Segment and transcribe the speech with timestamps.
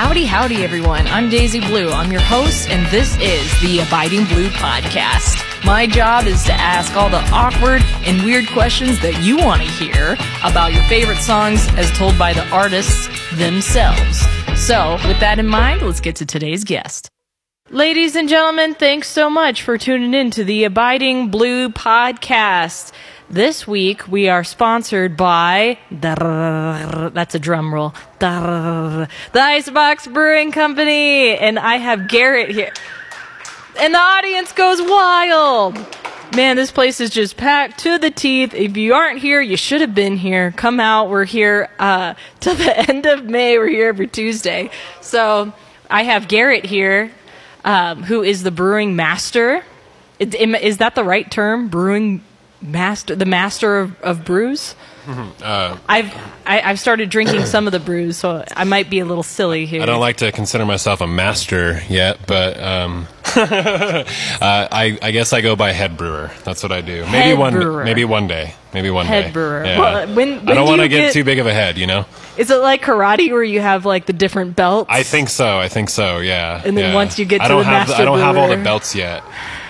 [0.00, 1.06] Howdy, howdy, everyone.
[1.08, 1.90] I'm Daisy Blue.
[1.90, 5.44] I'm your host, and this is the Abiding Blue podcast.
[5.62, 9.68] My job is to ask all the awkward and weird questions that you want to
[9.68, 14.20] hear about your favorite songs as told by the artists themselves.
[14.56, 17.10] So, with that in mind, let's get to today's guest.
[17.68, 22.92] Ladies and gentlemen, thanks so much for tuning in to the Abiding Blue podcast.
[23.30, 27.94] This week we are sponsored by that's a drum roll.
[28.18, 32.72] The Icebox Brewing Company, and I have Garrett here,
[33.78, 35.78] and the audience goes wild.
[36.34, 38.52] Man, this place is just packed to the teeth.
[38.52, 40.50] If you aren't here, you should have been here.
[40.56, 41.08] Come out.
[41.08, 43.58] We're here uh, till the end of May.
[43.58, 44.70] We're here every Tuesday.
[45.02, 45.52] So
[45.88, 47.12] I have Garrett here,
[47.64, 49.62] um, who is the brewing master.
[50.18, 51.68] Is, is that the right term?
[51.68, 52.24] Brewing
[52.62, 54.74] master, the master of, of brews.
[55.08, 58.90] Uh, I've I, have i have started drinking some of the brews, so I might
[58.90, 59.82] be a little silly here.
[59.82, 64.04] I don't like to consider myself a master yet, but um, uh,
[64.40, 66.30] I, I guess I go by head brewer.
[66.44, 67.02] That's what I do.
[67.02, 67.84] Head maybe one brewer.
[67.84, 68.54] maybe one day.
[68.72, 69.30] Maybe one head day.
[69.32, 69.64] brewer.
[69.64, 69.78] Yeah.
[69.80, 71.78] Well, when, when I don't do want to get, get- too big of a head,
[71.78, 72.04] you know.
[72.36, 74.88] Is it like karate where you have like the different belts?
[74.90, 75.58] I think so.
[75.58, 76.18] I think so.
[76.18, 76.62] Yeah.
[76.64, 76.94] And then yeah.
[76.94, 78.94] once you get I to don't the have master I don't have all the belts
[78.94, 79.24] yet.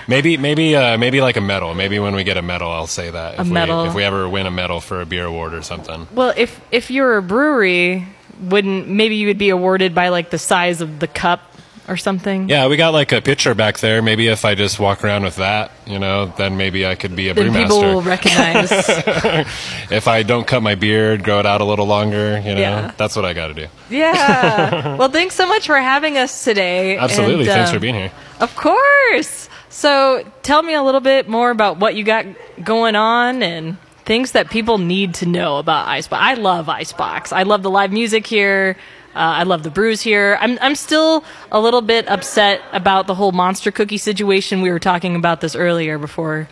[0.07, 1.73] Maybe maybe uh, maybe like a medal.
[1.73, 3.37] Maybe when we get a medal, I'll say that.
[3.37, 3.83] A if medal.
[3.83, 6.07] We, if we ever win a medal for a beer award or something.
[6.13, 8.07] Well, if if you're a brewery,
[8.41, 11.41] wouldn't maybe you would be awarded by like the size of the cup
[11.87, 12.47] or something?
[12.47, 14.01] Yeah, we got like a pitcher back there.
[14.01, 17.29] Maybe if I just walk around with that, you know, then maybe I could be
[17.29, 17.93] a Then people brewmaster.
[17.93, 18.71] will recognize.
[19.91, 22.91] if I don't cut my beard, grow it out a little longer, you know, Yeah.
[22.97, 23.67] that's what I got to do.
[23.89, 24.95] yeah.
[25.01, 26.97] Well, thanks so much for having us today.
[26.97, 27.45] Absolutely.
[27.45, 28.11] And, Thanks um, for being here.
[28.39, 29.40] Of course.
[29.71, 32.25] So, tell me a little bit more about what you got
[32.61, 36.21] going on and things that people need to know about Icebox.
[36.21, 37.31] I love Icebox.
[37.31, 38.75] I love the live music here.
[39.15, 40.37] Uh, I love the brews here.
[40.41, 44.61] I'm I'm still a little bit upset about the whole monster cookie situation.
[44.61, 46.49] We were talking about this earlier before.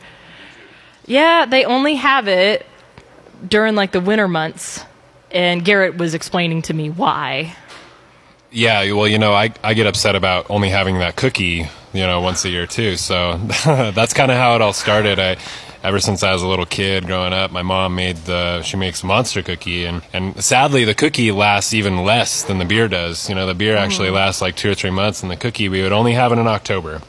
[1.06, 2.66] Yeah, they only have it
[3.46, 4.84] during like the winter months,
[5.30, 7.56] and Garrett was explaining to me why.
[8.52, 12.22] Yeah, well, you know, I, I get upset about only having that cookie, you know,
[12.22, 12.96] once a year too.
[12.96, 15.20] So that's kind of how it all started.
[15.20, 15.38] I,
[15.84, 19.04] ever since I was a little kid growing up, my mom made the, she makes
[19.04, 23.30] monster cookie and, and sadly the cookie lasts even less than the beer does.
[23.30, 25.82] You know, the beer actually lasts like two or three months and the cookie we
[25.82, 27.02] would only have it in October.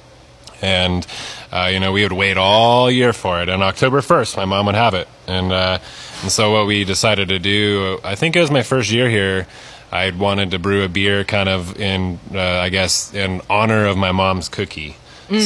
[0.63, 1.07] And,
[1.51, 3.49] uh, you know, we would wait all year for it.
[3.49, 5.09] And October 1st, my mom would have it.
[5.27, 5.79] And, uh,
[6.23, 9.47] and so what we decided to do, I think it was my first year here,
[9.93, 13.97] I wanted to brew a beer kind of in, uh, I guess, in honor of
[13.97, 14.97] my mom's cookie.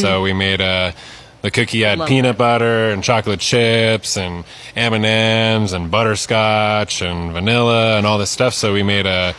[0.01, 0.95] So we made a,
[1.43, 4.45] the cookie had Love peanut butter and chocolate chips and
[4.75, 8.55] M&Ms and butterscotch and vanilla and all this stuff.
[8.55, 9.35] So we made a,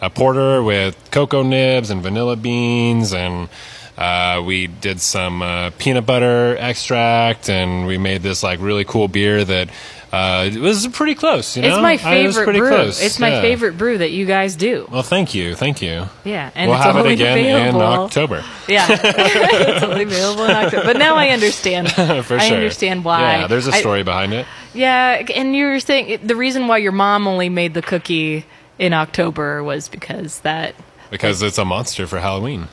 [0.00, 3.48] a porter with cocoa nibs and vanilla beans and
[3.96, 9.06] uh, we did some uh, peanut butter extract and we made this like really cool
[9.06, 9.68] beer that
[10.14, 11.56] uh, it was pretty close.
[11.56, 12.68] You know, It's my I- it was favorite pretty brew.
[12.68, 13.40] close, It's my yeah.
[13.40, 14.86] favorite brew that you guys do.
[14.90, 16.08] Well, thank you, thank you.
[16.24, 17.76] Yeah, and we'll it's have it only again in.
[17.76, 20.84] October Yeah, it's only available in October.
[20.84, 21.90] But now I understand.
[21.92, 22.40] for sure.
[22.40, 23.38] I understand why.
[23.40, 24.46] Yeah, there's a story behind it.
[24.72, 28.44] yeah, and you were saying the reason why your mom only made the cookie
[28.78, 30.74] in October was because that.
[31.10, 32.68] Because it's a monster for Halloween.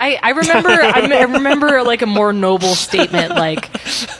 [0.00, 3.70] I, I remember I, I remember like a more noble statement like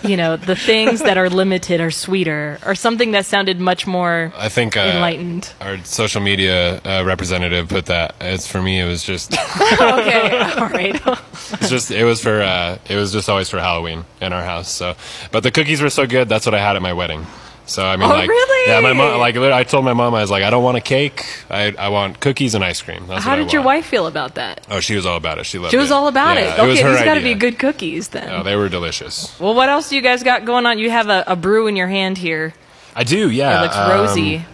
[0.03, 4.33] you know the things that are limited are sweeter or something that sounded much more
[4.37, 5.53] I think uh, enlightened.
[5.61, 8.15] our social media uh, representative put that.
[8.21, 8.81] As for me.
[8.81, 9.33] It was just,
[9.81, 10.95] okay, all right.
[11.53, 14.71] it's just, it was for, uh, it was just always for Halloween in our house.
[14.71, 14.97] So,
[15.33, 16.29] but the cookies were so good.
[16.29, 17.27] That's what I had at my wedding.
[17.67, 18.71] So I mean, Oh, like, really?
[18.71, 20.81] yeah, my mom, like, I told my mom, I was like, I don't want a
[20.81, 21.25] cake.
[21.51, 23.07] I, I want cookies and ice cream.
[23.09, 24.65] That's How did your wife feel about that?
[24.71, 25.47] Oh, she was all about it.
[25.47, 25.95] She loved She was it.
[25.95, 26.59] all about Yeah, it.
[26.61, 28.31] Okay, her these got to be good cookies then.
[28.31, 29.39] Oh, they were delicious.
[29.41, 30.79] Well, what else do you guys got going on?
[30.79, 32.55] You have a, a brew in your hand here.
[32.95, 33.59] I do, yeah.
[33.59, 34.45] It looks Um, rosy.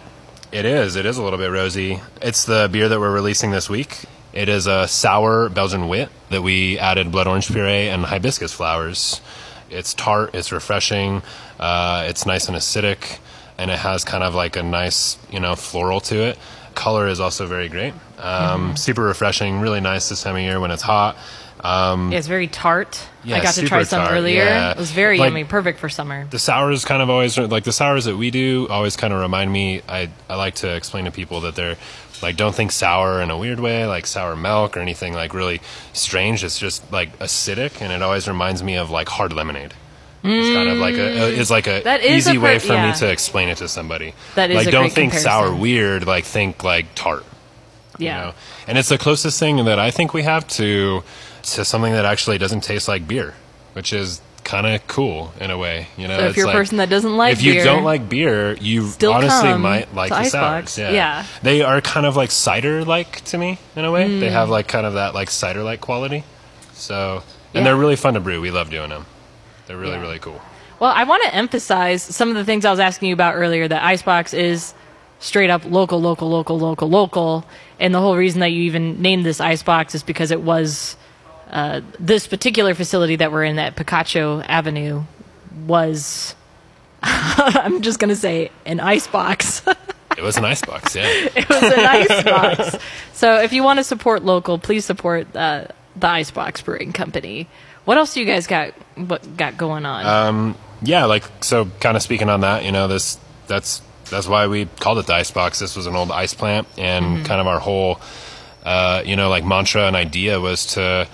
[0.51, 0.95] It is.
[0.95, 1.99] It is a little bit rosy.
[2.21, 4.05] It's the beer that we're releasing this week.
[4.33, 9.21] It is a sour Belgian wit that we added blood orange puree and hibiscus flowers.
[9.69, 10.33] It's tart.
[10.35, 11.21] It's refreshing.
[11.63, 13.19] Uh, it's nice and acidic,
[13.57, 16.37] and it has kind of like a nice, you know, floral to it.
[16.75, 17.93] Color is also very great.
[18.17, 18.75] Um, Mm-hmm.
[18.75, 19.59] Super refreshing.
[19.61, 21.15] Really nice this time of year when it's hot.
[21.61, 22.99] Um, Yeah, it's very tart.
[23.23, 24.43] Yeah, I got to try some tart, earlier.
[24.43, 24.71] yeah.
[24.71, 26.25] It was very Like- yummy, perfect for summer.
[26.29, 29.49] the sours kind of always like the sours that we do always kind of remind
[29.53, 31.77] me I, I like to explain to people that they're
[32.21, 35.61] like don't think sour in a weird way like sour milk or anything like really
[35.93, 39.73] strange it's just like acidic and it always reminds me of like hard lemonade
[40.23, 41.83] it's kind of like a, it's like a Mm.
[41.83, 42.91] That is easy a way for yeah.
[42.91, 46.63] me to explain it to somebody That is like don't think sour weird like think
[46.63, 47.25] like tart
[47.97, 48.17] Yeah.
[48.19, 48.33] You know?
[48.67, 51.03] And it's the closest thing that I think we have to
[51.43, 53.33] to something that actually doesn't taste like beer,
[53.73, 55.87] which is kind of cool in a way.
[55.97, 57.83] You know, So if you're a person that doesn't like beer if you beer, don't
[57.83, 60.77] like beer, you Still honestly might like the sours.
[60.77, 60.91] Yeah.
[60.91, 61.25] Yeah.
[61.41, 64.07] they are kind of like cider like to me in a way.
[64.19, 64.31] They Mm.
[64.31, 66.23] have like kind of that like cider like quality.
[66.73, 67.23] So
[67.53, 67.63] and Yeah.
[67.65, 68.39] they're really fun to brew.
[68.41, 69.05] We love doing them.
[69.67, 70.01] They're really Yeah.
[70.01, 70.41] really cool.
[70.79, 73.67] Well, I want to emphasize some of the things I was asking you about earlier.
[73.67, 74.73] That Icebox is
[75.19, 77.45] straight up local, local, local, local, local,
[77.79, 80.97] and the whole reason that you even named this Icebox is because it was
[81.51, 85.03] uh, this particular facility that we're in at Picacho Avenue
[85.65, 86.35] was.
[87.05, 89.61] I'm just gonna say an icebox.
[90.17, 91.03] It was an icebox, yeah.
[91.35, 92.77] it was an icebox.
[93.13, 95.65] So if you want to support local, please support uh,
[95.95, 97.47] the Icebox Brewing Company.
[97.85, 98.73] What else do you guys got?
[98.95, 100.05] What got going on?
[100.81, 104.65] yeah, like so kind of speaking on that, you know, this that's that's why we
[104.65, 105.59] called it the ice box.
[105.59, 107.99] This was an old ice plant and kind of our whole
[108.63, 111.07] uh, you know, like mantra and idea was to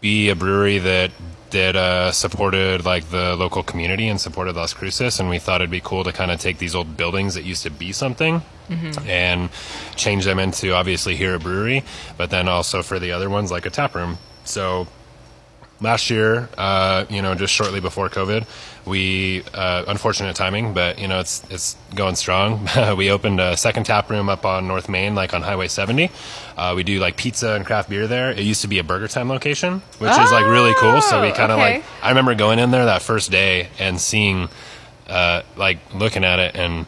[0.00, 1.10] be a brewery that
[1.50, 5.70] that uh, supported like the local community and supported Las Cruces, and we thought it'd
[5.70, 8.42] be cool to kind of take these old buildings that used to be something
[9.06, 9.48] and
[9.94, 11.84] change them into obviously here a brewery,
[12.18, 14.18] but then also for the other ones like a tap room.
[14.44, 14.86] So
[15.80, 18.46] last year, uh, you know, just shortly before COVID,
[18.86, 22.66] we uh, unfortunate timing, but you know, it's it's going strong.
[22.96, 26.10] we opened a second tap room up on North Main, like on Highway 70.
[26.56, 28.30] Uh, we do like pizza and craft beer there.
[28.30, 31.00] It used to be a Burger Time location, which is like really cool.
[31.02, 31.74] So we Oh, kind of okay.
[31.76, 34.48] like I remember going in there that first day and seeing,
[35.08, 36.86] uh, like looking at it and.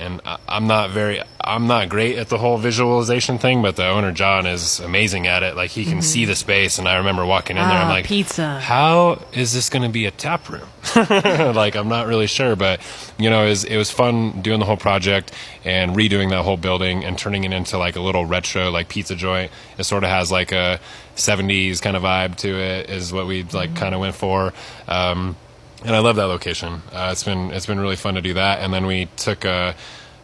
[0.00, 3.86] And I- I'm not very, I'm not great at the whole visualization thing, but the
[3.86, 5.56] owner John is amazing at it.
[5.56, 7.70] Like he can see the space, and I remember walking in there.
[7.70, 7.90] I'm Mm-hmm.
[7.90, 8.60] Ah, like, pizza.
[8.60, 10.66] how is this going to be a tap room?
[11.54, 12.80] like, I'm not really sure, but
[13.18, 15.32] you know, it was, it was fun doing the whole project
[15.64, 19.14] and redoing that whole building and turning it into like a little retro, like pizza
[19.14, 19.52] joint.
[19.76, 20.80] It sort of has like a
[21.16, 24.54] 70s kind of vibe to it, is what we like kind of went for.
[24.88, 25.36] Um,
[25.84, 26.82] and I love that location.
[26.92, 28.60] Uh, it's been it's been really fun to do that.
[28.60, 29.72] And then we took uh,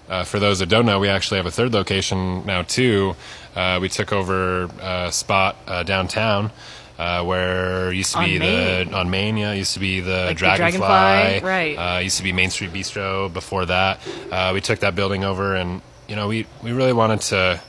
[0.08, 3.16] uh, for those that don't know, we actually have a third location now too.
[3.54, 6.50] Uh, we took over a spot uh, downtown.
[6.98, 8.88] Uh, where used to On be Main.
[8.88, 11.74] the on Main, yeah, used to be the Like the Dragonfly, Dragonfly, right.
[11.74, 13.30] Uh, used to be Main Street Bistro.
[13.30, 14.00] Before that,
[14.32, 17.60] uh, we took that building over, and you know, we we really wanted to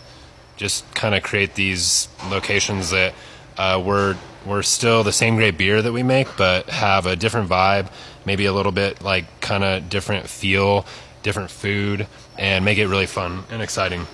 [0.56, 3.14] just kind of create these locations that
[3.58, 4.16] uh, were
[4.48, 7.92] were still the same great beer that we make, but have a different vibe,
[8.26, 10.86] maybe a little bit like kind of different feel,
[11.24, 12.08] different food,
[12.38, 14.08] and make it really fun and exciting.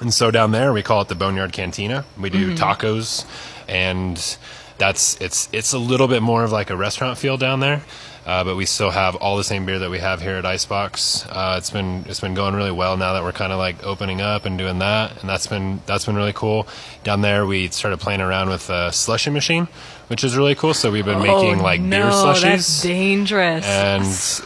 [0.00, 2.04] And so down there, we call it the Boneyard Cantina.
[2.18, 2.62] We do mm-hmm.
[2.62, 3.24] tacos,
[3.66, 4.38] and
[4.78, 7.82] that's it's it's a little bit more of like a restaurant feel down there.
[8.28, 11.24] Uh, but we still have all the same beer that we have here at Icebox.
[11.30, 14.20] Uh, it's been it's been going really well now that we're kind of like opening
[14.20, 16.68] up and doing that, and that's been that's been really cool.
[17.04, 19.66] Down there, we started playing around with a slushy machine,
[20.08, 20.74] which is really cool.
[20.74, 23.64] So we've been making oh, like no, beer slushies That's dangerous.
[23.64, 24.04] and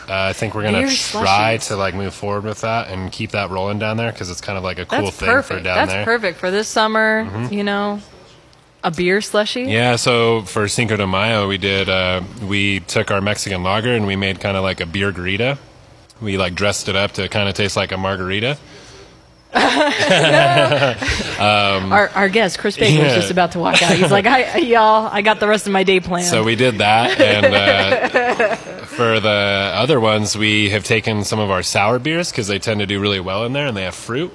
[0.09, 1.67] uh, I think we're gonna Beer try slushies.
[1.67, 4.57] to like move forward with that and keep that rolling down there because it's kind
[4.57, 5.59] of like a cool that's thing perfect.
[5.59, 6.03] for down that's there.
[6.03, 6.11] Mm-hmm.
[6.23, 7.49] perfect for this summer.
[7.51, 8.01] You know,
[8.85, 9.63] a beer slushy.
[9.63, 14.07] Yeah, so for Cinco de Mayo, we did uh, we took our Mexican lager and
[14.07, 15.59] we made kind of like a beer garita.
[16.21, 18.59] We like dressed it up to kind of taste like a margarita.
[21.43, 23.93] Our, our guest Chris Baker was just about to walk out.
[23.97, 26.79] He's like, "I y'all, I got the rest of my day planned." So we did
[26.79, 32.31] that, and uh, for the other ones, we have taken some of our sour beers
[32.31, 34.33] because they tend to do really well in there, and they have fruit.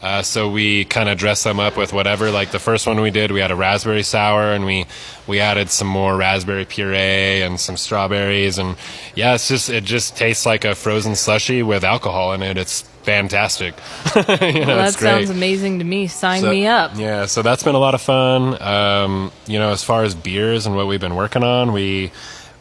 [0.00, 2.30] Uh, so we kind of dress them up with whatever.
[2.30, 4.86] Like the first one we did, we had a raspberry sour, and we
[5.26, 8.76] we added some more raspberry puree and some strawberries, and
[9.16, 12.56] yeah, it's just it just tastes like a frozen slushy with alcohol in it.
[12.56, 13.74] It's fantastic.
[14.14, 16.06] you know, well, that sounds amazing to me.
[16.06, 16.92] Sign So- me up.
[16.94, 18.60] Yeah, so that's been a lot of fun.
[18.62, 22.12] Um, you know, as far as beers and what we've been working on, we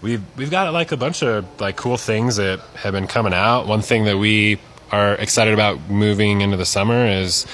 [0.01, 3.67] we've we've got like a bunch of like cool things that have been coming out.
[3.67, 4.58] One thing that we
[4.91, 7.46] are excited about moving into the summer is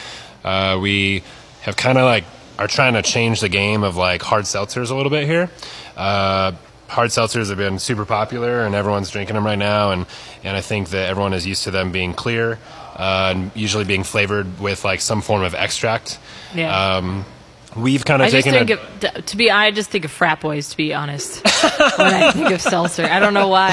[0.43, 1.23] uh, we
[1.61, 2.23] have kind of like
[2.59, 5.49] are trying to change the game of like hard seltzers a little bit here.
[5.97, 6.51] Uh,
[6.87, 10.05] hard seltzers have been super popular and everyone's drinking them right now and
[10.43, 12.59] and I think that everyone is used to them being clear
[12.95, 16.19] uh, and usually being flavored with like some form of extract.
[16.53, 16.97] Yeah.
[16.97, 17.25] Um,
[17.75, 19.49] we've kind I of just taken think a, of to be.
[19.51, 20.69] I just think of frat boys.
[20.69, 21.43] To be honest,
[21.97, 23.69] when I think of seltzer, I don't know why.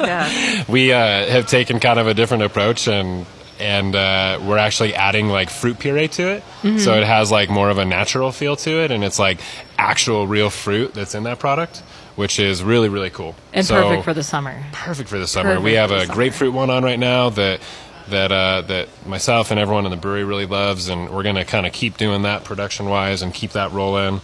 [0.00, 0.64] Yeah.
[0.68, 3.26] we uh, have taken kind of a different approach and
[3.60, 6.78] and uh, we're actually adding like fruit puree to it Mm-hmm.
[6.78, 9.40] so it has like more of a natural feel to it and it's like
[9.78, 11.78] actual real fruit that's in that product
[12.16, 14.60] which is really really cool And So- perfect for the summer.
[14.72, 15.50] perfect for the summer.
[15.50, 17.60] Perfect we have a grapefruit one on right now that
[18.10, 21.66] that uh, that myself and everyone in the brewery really loves, and we're gonna kind
[21.66, 24.20] of keep doing that production wise and keep that rolling.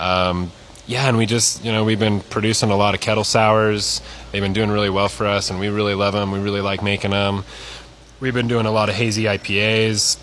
[0.00, 0.50] Um,
[0.86, 4.00] yeah, and we just you know we've been producing a lot of kettle sours.
[4.30, 6.32] They've been doing really well for us, and we really love them.
[6.32, 7.44] We really like making them.
[8.20, 10.18] We've been doing a lot of hazy IPAs.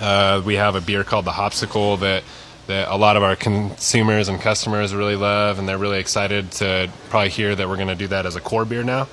[0.00, 2.22] Uh, we have a beer called the Hopsicle that
[2.66, 6.90] that a lot of our consumers and customers really love, and they're really excited to
[7.08, 9.06] probably hear that we're going to do that as a core beer now.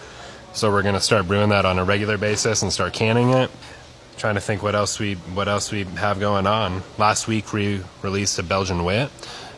[0.53, 3.49] So we're going to start brewing that on a regular basis and start canning it.
[4.17, 6.83] Trying to think what else we what else we have going on.
[6.99, 9.09] Last week we released a Belgian wit,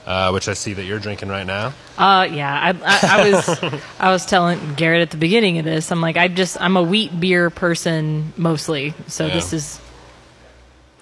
[0.06, 1.74] uh, which I see that you're drinking right now.
[1.98, 3.64] Uh, yeah, I, I, I was
[4.00, 5.92] I was telling Garrett at the beginning of this.
[5.92, 9.34] I'm like, I just I'm a wheat beer person mostly, so Yeah.
[9.34, 9.80] this is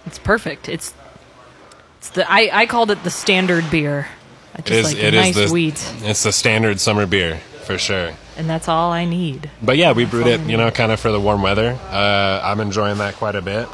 [0.08, 0.68] it's perfect.
[0.68, 0.92] It's
[2.00, 4.08] it's the I, I called it the standard beer.
[4.56, 7.40] I just It is like it the is the wheat, it's the standard summer beer
[7.64, 8.14] for sure.
[8.38, 9.50] and that's all I need.
[9.62, 11.78] But yeah, we brewed it, you know, kind of for the warm weather.
[11.90, 13.68] Uh, I'm enjoying that quite a bit.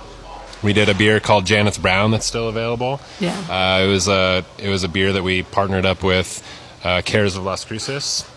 [0.61, 2.99] We did a beer called Janet's Brown that's still available.
[3.19, 3.37] Yeah.
[3.49, 6.43] Uh, it was a it was a beer that we partnered up with
[6.83, 8.29] uh, Cares of Las Cruces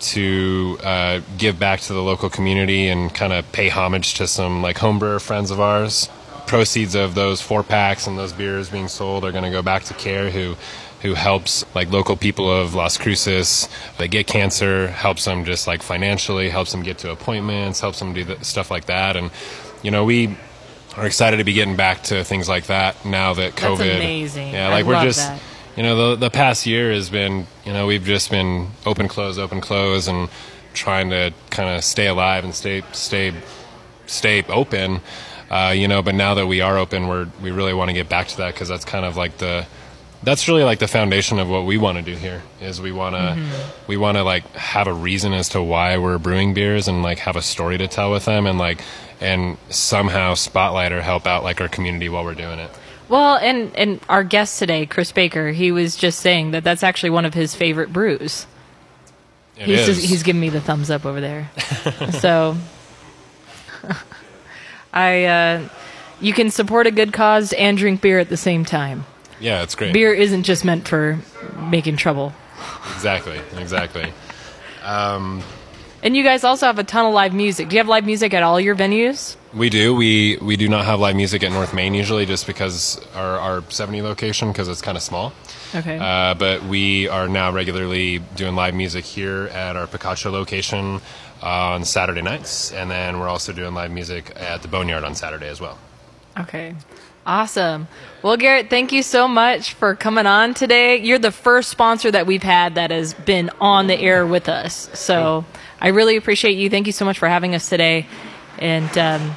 [0.00, 4.62] to uh, give back to the local community and kind of pay homage to some
[4.62, 6.08] like homebrewer friends of ours.
[6.46, 9.84] Proceeds of those four packs and those beers being sold are going to go back
[9.84, 10.56] to Care, who
[11.02, 13.68] who helps like local people of Las Cruces.
[13.98, 18.12] They get cancer, helps them just like financially, helps them get to appointments, helps them
[18.12, 19.16] do the, stuff like that.
[19.16, 19.30] And
[19.82, 20.36] you know we
[20.96, 23.78] are excited to be getting back to things like that now that COVID.
[23.78, 24.52] That's amazing.
[24.54, 25.40] Yeah, I like we're just that.
[25.76, 29.38] you know the the past year has been you know we've just been open close
[29.38, 30.28] open close and
[30.74, 33.32] trying to kind of stay alive and stay stay
[34.06, 35.00] stay open.
[35.50, 38.08] Uh, you know, but now that we are open, we're we really want to get
[38.08, 39.66] back to that because that's kind of like the
[40.22, 43.14] that's really like the foundation of what we want to do here is we want
[43.14, 43.82] to Mm-hmm.
[43.86, 47.18] we want to like have a reason as to why we're brewing beers and like
[47.20, 48.80] have a story to tell with them and like
[49.20, 52.70] and somehow spotlight or help out like our community while we're doing it
[53.08, 57.10] Well, and and our guest today, Chris Baker, he was just saying that that's actually
[57.10, 58.46] one of his favorite brews.
[59.56, 61.50] It he's just, he's giving me the thumbs up over there.
[62.20, 62.56] so
[64.92, 65.68] I uh,
[66.20, 69.04] you can support a good cause and drink beer at the same time.
[69.40, 71.18] Yeah it's great Beer isn't just meant for
[71.70, 72.32] making trouble.
[72.94, 74.12] exactly exactly
[76.00, 77.68] And you guys also have a ton of live music.
[77.68, 79.36] Do you have live music at all your venues?
[79.52, 79.94] We do.
[79.94, 83.62] We we do not have live music at North Main usually, just because our our
[83.68, 85.32] 70 location because it's kind of small.
[85.74, 85.98] Okay.
[85.98, 91.00] Uh, but we are now regularly doing live music here at our Picacho location
[91.42, 95.48] on Saturday nights, and then we're also doing live music at the Boneyard on Saturday
[95.48, 95.78] as well.
[96.38, 96.74] Okay.
[97.28, 97.88] Awesome.
[98.22, 100.96] Well, Garrett, thank you so much for coming on today.
[100.96, 104.88] You're the first sponsor that we've had that has been on the air with us.
[104.98, 105.44] So
[105.78, 106.70] I really appreciate you.
[106.70, 108.06] Thank you so much for having us today.
[108.58, 109.36] And um,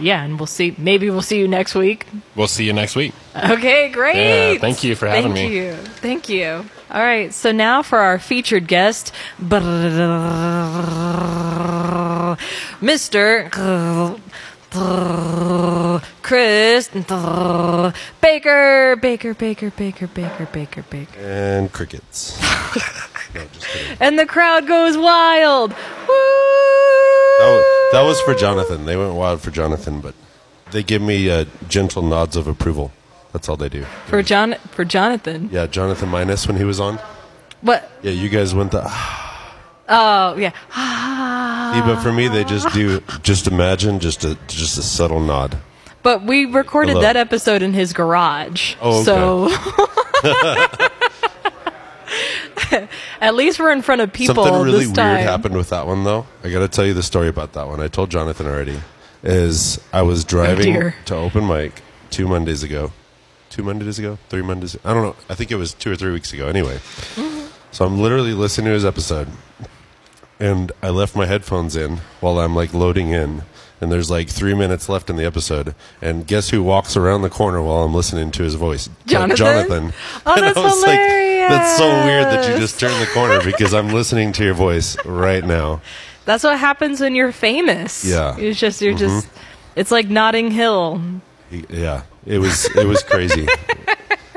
[0.00, 0.74] yeah, and we'll see.
[0.76, 2.06] Maybe we'll see you next week.
[2.34, 3.14] We'll see you next week.
[3.36, 4.16] Okay, great.
[4.16, 5.60] Yeah, thank you for having thank me.
[5.70, 5.92] Thank you.
[5.92, 6.64] Thank you.
[6.90, 9.70] All right, so now for our featured guest, Mr.
[16.22, 16.88] Chris
[18.20, 21.20] Baker, Baker, Baker, Baker, Baker, Baker, Baker.
[21.20, 22.40] And crickets.
[23.34, 23.96] no, just kidding.
[24.00, 25.70] And the crowd goes wild.
[25.72, 25.76] Woo!
[27.38, 28.84] That was, that was for Jonathan.
[28.86, 30.14] They went wild for Jonathan, but
[30.70, 32.92] they give me uh, gentle nods of approval.
[33.32, 33.84] That's all they do.
[34.06, 35.48] for John for Jonathan.
[35.52, 36.98] Yeah, Jonathan Minus when he was on.
[37.60, 37.90] What?
[38.02, 38.90] Yeah, you guys went the.
[39.92, 40.52] Oh, yeah.
[41.74, 43.00] Yeah, but for me, they just do.
[43.22, 45.58] Just imagine just a just a subtle nod.
[46.02, 47.02] But we recorded Hello.
[47.02, 48.74] that episode in his garage.
[48.80, 49.48] Oh, So
[53.20, 56.26] at least we're in front of people Something really weird happened with that one, though.
[56.44, 57.80] I got to tell you the story about that one.
[57.80, 58.80] I told Jonathan already.
[59.22, 60.94] Is I was driving dear.
[61.06, 62.90] to open mic two Mondays ago,
[63.50, 64.76] two Mondays ago, three Mondays.
[64.82, 65.16] I don't know.
[65.28, 66.46] I think it was two or three weeks ago.
[66.48, 66.76] Anyway,
[67.16, 67.46] Mm-hmm.
[67.70, 69.28] so I'm literally listening to his episode,
[70.40, 73.42] and I left my headphones in while I'm like loading in.
[73.82, 77.30] And there's like three minutes left in the episode, and guess who walks around the
[77.30, 78.88] corner while I'm listening to his voice?
[78.88, 79.36] Uh, Jonathan?
[79.36, 79.92] Jonathan.
[80.26, 83.40] Oh, And I that's was like, that's so weird that you just turned the corner
[83.44, 85.80] because I'm listening to your voice right now.
[86.26, 88.04] That's what happens when you're famous.
[88.04, 88.36] Yeah.
[88.36, 89.28] It's just you're just
[89.76, 91.00] it's like Notting Hill.
[91.70, 93.48] Yeah, it was it was crazy.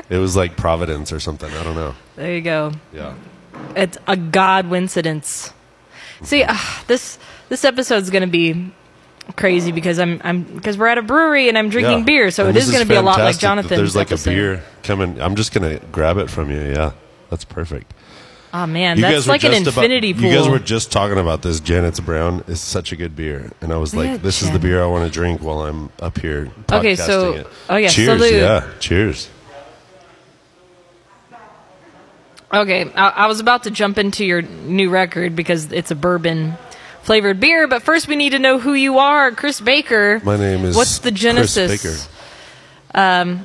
[0.08, 1.52] it was like Providence or something.
[1.52, 1.94] I don't know.
[2.16, 2.72] There you go.
[2.92, 3.14] Yeah.
[3.76, 5.52] It's a god coincidence.
[6.24, 8.72] See, uh, this this episode's going to be
[9.36, 12.04] crazy because I'm I'm because we're at a brewery and I'm drinking Yeah.
[12.04, 14.08] beer, so And it this is going to be a lot like Jonathan's There's like
[14.08, 14.30] episode.
[14.30, 15.20] a beer coming.
[15.20, 16.60] I'm just gonna grab it from you.
[16.60, 16.92] Yeah,
[17.30, 17.92] that's perfect.
[18.52, 20.22] Oh man, You that's like an just about- infinity pool.
[20.30, 21.58] You guys were just talking about this.
[21.58, 24.80] Janet's Brown is such a good beer, and I was like, "This is the beer
[24.82, 27.46] I want to drink while I'm up here." Okay, so- it.
[27.68, 28.38] oh, yeah, cheers, salute.
[28.40, 29.28] yeah, cheers.
[32.54, 36.56] Okay, I, I was about to jump into your new record because it's a bourbon
[37.02, 40.20] flavored beer, but first we need to know who you are, Chris Baker.
[40.22, 41.82] My name is What's the Chris genesis?
[41.82, 41.98] Baker.
[42.94, 43.44] Um,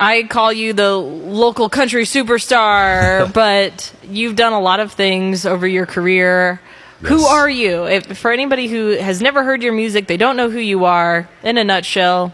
[0.00, 5.68] I call you the local country superstar, but you've done a lot of things over
[5.68, 6.60] your career.
[7.02, 7.84] Who are you?
[7.84, 11.28] If, for anybody who has never heard your music, they don't know who you are.
[11.42, 12.32] In a nutshell,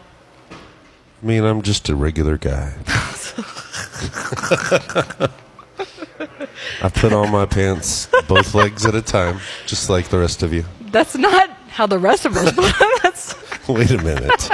[0.51, 2.75] I mean, I'm just a regular guy.
[6.83, 10.53] I put on my pants both legs at a time, just like the rest of
[10.53, 10.65] you.
[10.91, 12.55] that's not how the rest of us.
[13.03, 13.35] that's
[13.69, 14.51] Wait a minute.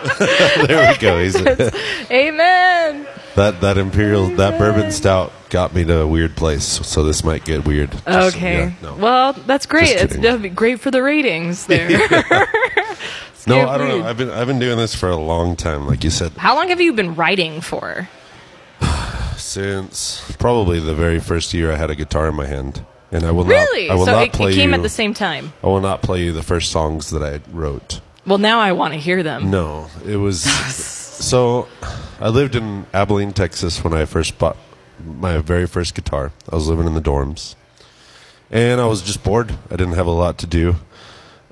[0.66, 1.22] there we go.
[1.22, 1.36] He's,
[2.10, 3.06] amen.
[3.36, 7.44] that that imperial that bourbon stout got me to a weird place, so this might
[7.44, 7.90] get weird.
[7.92, 8.58] Just- Okay.
[8.58, 8.94] yeah, no.
[8.94, 9.90] Well, that's great.
[9.90, 11.88] It's be great for the ratings there.
[13.46, 14.04] no, I don't know.
[14.04, 16.68] I've been I've been doing this for a long time, like you said, How long
[16.68, 18.08] have you been writing for?
[19.50, 23.32] Since probably the very first year I had a guitar in my hand, and I
[23.32, 23.88] will Really?
[23.88, 23.92] not.
[23.94, 24.76] I will so not it, play it came you.
[24.76, 25.52] at the same time.
[25.64, 28.00] I will not play you the first songs that I wrote.
[28.24, 29.50] Well, now I want to hear them.
[29.50, 31.66] No, it was so.
[32.20, 34.56] I lived in Abilene, Texas, when I first bought
[35.04, 36.32] my very first guitar.
[36.50, 37.56] I was living in the dorms,
[38.52, 39.52] and I was just bored.
[39.68, 40.76] I didn't have a lot to do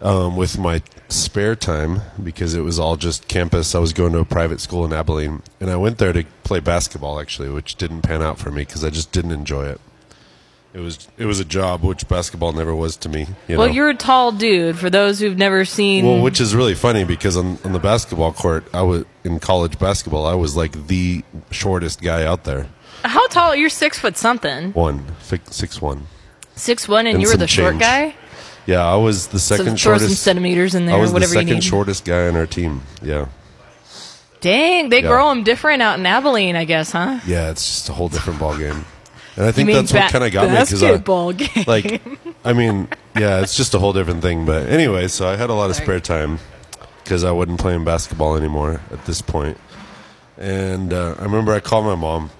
[0.02, 3.74] um, with my spare time because it was all just campus.
[3.74, 6.60] I was going to a private school in Abilene, and I went there to play
[6.60, 9.80] basketball actually, which didn't pan out for me because I just didn't enjoy it.
[10.74, 13.26] It was it was a job, which basketball never was to me.
[13.48, 13.72] You Well, know?
[13.72, 14.78] you're a tall dude.
[14.78, 18.32] For those who've never seen, Well, which is really funny because on, on the basketball
[18.32, 20.26] court, I was in college basketball.
[20.26, 22.68] I was like the shortest guy out there.
[23.02, 23.56] how tall?
[23.56, 26.06] You're six foot something, One fi- six one.
[26.66, 28.14] and, And you were the short guy.
[28.68, 30.22] Yeah, I was the So second throw some shortest.
[30.22, 32.82] centimeters in there, I was the second shortest guy on our team.
[33.02, 33.26] Yeah,
[34.42, 35.08] Dang, they Yeah.
[35.08, 37.18] grow them different out in Abilene, I guess, huh?
[37.26, 38.84] yeah, it's just a whole different ball game.
[39.36, 41.64] And I think that's what kind of got me because I game.
[41.66, 42.02] like,
[42.44, 44.44] I mean, yeah, it's just a whole different thing.
[44.44, 45.86] But anyway, so I had a lot of Sorry.
[45.86, 46.38] spare time
[47.04, 49.56] because I wasn't playing basketball anymore at this point.
[50.36, 52.30] And uh, I remember I called my mom,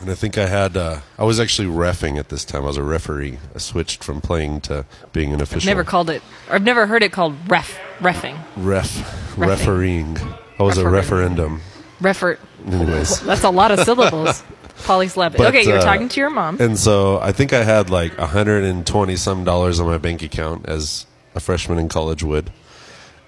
[0.00, 2.64] and I think I had uh, I was actually refing at this time.
[2.64, 3.38] I was a referee.
[3.54, 5.68] I switched from playing to being an official.
[5.68, 6.22] never called it.
[6.48, 8.36] or I've never heard it called ref refing.
[8.56, 10.16] ref refereeing.
[10.58, 10.92] I was a Refereeing.
[11.36, 11.60] referendum.
[12.00, 12.38] Refer.
[12.66, 13.20] Anyways.
[13.24, 14.42] That's a lot of syllables.
[14.84, 15.38] Polysyllabic.
[15.38, 16.56] But, okay, you're uh, talking to your mom.
[16.60, 20.22] And so I think I had like hundred and twenty some dollars on my bank
[20.22, 22.50] account as a freshman in college would,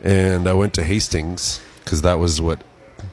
[0.02, 2.62] and I went to Hastings because that was what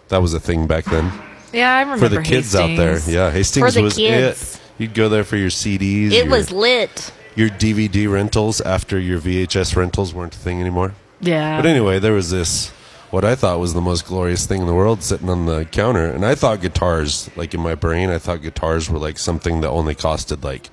[0.08, 1.12] that was a thing back then
[1.54, 2.94] Yeah, I remember for the kids out there.
[2.94, 3.14] Hastings.
[3.14, 4.56] Yeah, Hastings For the was kids.
[4.56, 4.62] it.
[4.78, 6.12] You'd go there for your CDs.
[6.12, 7.12] It your, was lit.
[7.36, 10.94] your DVD rentals after your VHS rentals weren't a thing anymore.
[11.20, 11.58] Yeah.
[11.58, 12.72] But anyway, there was this
[13.12, 16.10] what I thought was the most glorious thing in the world sitting on the counter,
[16.10, 19.70] and I thought guitars, like in my brain, I thought guitars were like something that
[19.70, 20.70] only costed like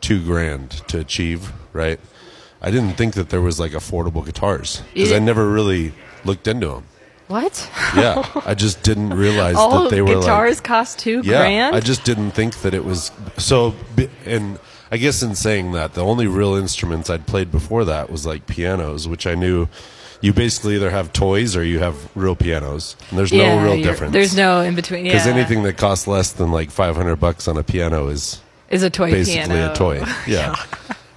[0.00, 2.00] two grand to achieve, right?
[2.60, 5.92] I didn't think that there was like affordable guitars because I never really
[6.24, 6.84] looked into them.
[7.28, 7.70] What?
[7.94, 11.76] Yeah, I just didn't realize All that they were guitars like cost two yeah, grand.
[11.76, 13.74] I just didn't think that it was so.
[14.24, 14.58] And
[14.90, 18.46] I guess in saying that, the only real instruments I'd played before that was like
[18.46, 19.68] pianos, which I knew
[20.20, 22.96] you basically either have toys or you have real pianos.
[23.10, 24.12] And there's yeah, no real difference.
[24.12, 25.06] There's no in between.
[25.06, 25.12] Yeah.
[25.12, 28.90] because anything that costs less than like 500 bucks on a piano is is a
[28.90, 29.72] toy basically piano.
[29.72, 30.04] a toy.
[30.26, 30.56] Yeah.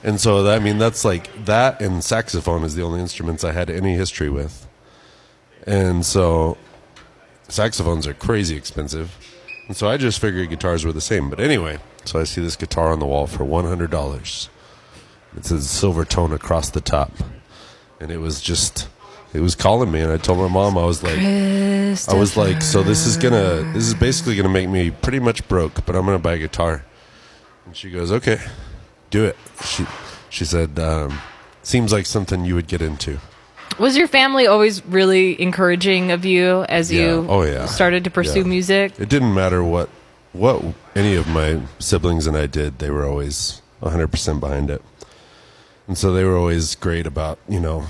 [0.03, 3.51] and so that, I mean that's like that and saxophone is the only instruments I
[3.51, 4.67] had any history with.
[5.65, 6.57] And so
[7.47, 9.15] saxophones are crazy expensive.
[9.67, 11.29] And so I just figured guitars were the same.
[11.29, 14.49] But anyway, so I see this guitar on the wall for $100.
[15.37, 17.11] It says Silvertone across the top.
[17.99, 18.87] And it was just
[19.33, 22.61] it was calling me and I told my mom I was like I was like,
[22.61, 26.05] so this is gonna, this is basically gonna make me pretty much broke, but I'm
[26.05, 26.83] gonna buy a guitar.
[27.65, 28.39] And she goes, okay,
[29.09, 29.37] do it.
[29.63, 29.85] She,
[30.29, 31.19] she said, um,
[31.63, 33.19] seems like something you would get into.
[33.79, 37.01] Was your family always really encouraging of you as Yeah.
[37.01, 37.65] you Oh, yeah.
[37.65, 38.45] started to pursue Yeah.
[38.47, 38.93] music?
[38.99, 39.89] It didn't matter what,
[40.33, 40.63] what
[40.95, 42.79] any of my siblings and I did.
[42.79, 44.81] They were always 100% behind it.
[45.87, 47.85] And so they were always great about, you know,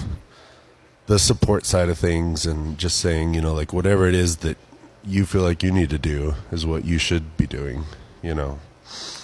[1.07, 4.57] the support side of things and just saying, you know, like whatever it is that
[5.05, 7.83] you feel like you need to do is what you should be doing,
[8.21, 8.59] you know.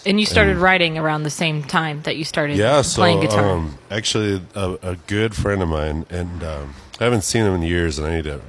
[0.07, 3.43] And you started writing around the same time that you started Yeah, so playing guitar.
[3.49, 7.61] um, actually, a, a good friend of mine, and um, I haven't seen him in
[7.61, 8.41] years, and I need to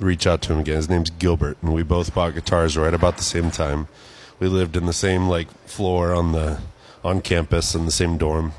[0.00, 0.76] reach out to him again.
[0.76, 3.86] His name's Gilbert, and we both bought guitars right about the same time.
[4.40, 6.58] We lived in the same like floor on the
[7.04, 8.52] on campus in the same dorm,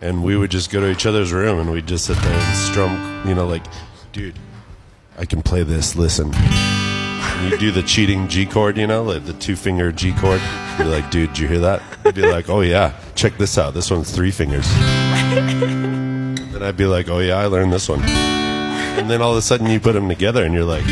[0.00, 2.56] and we would just go to each other's room and we'd just sit there and
[2.56, 3.28] strum.
[3.28, 3.64] You know, like,
[4.12, 4.38] dude,
[5.18, 5.94] I can play this.
[5.96, 6.32] Listen.
[7.36, 10.40] And you do the cheating G chord, you know, like the two finger G chord.
[10.78, 11.82] You'd be like, dude, did you hear that?
[12.04, 13.74] You'd be like, oh yeah, check this out.
[13.74, 14.66] This one's three fingers.
[14.74, 18.00] then I'd be like, oh yeah, I learned this one.
[18.02, 20.84] And then all of a sudden you put them together and you're like,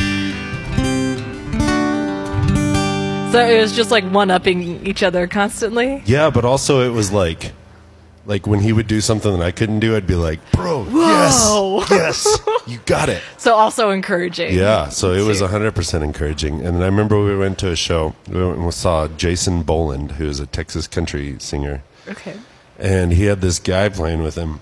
[3.33, 6.03] So it was just like one upping each other constantly.
[6.05, 7.53] yeah, but also it was like,
[8.24, 11.80] like when he would do something that I couldn't do, I'd be like, bro, Whoa.
[11.80, 13.22] yes, yes, you got it.
[13.38, 14.54] So also encouraging.
[14.54, 15.46] Yeah, so it was See.
[15.46, 16.64] 100% encouraging.
[16.64, 18.14] And then I remember we went to a show.
[18.28, 21.82] We went and saw Jason Boland, who's a Texas country singer.
[22.08, 22.37] Okay.
[22.78, 24.61] And he had this guy playing with him.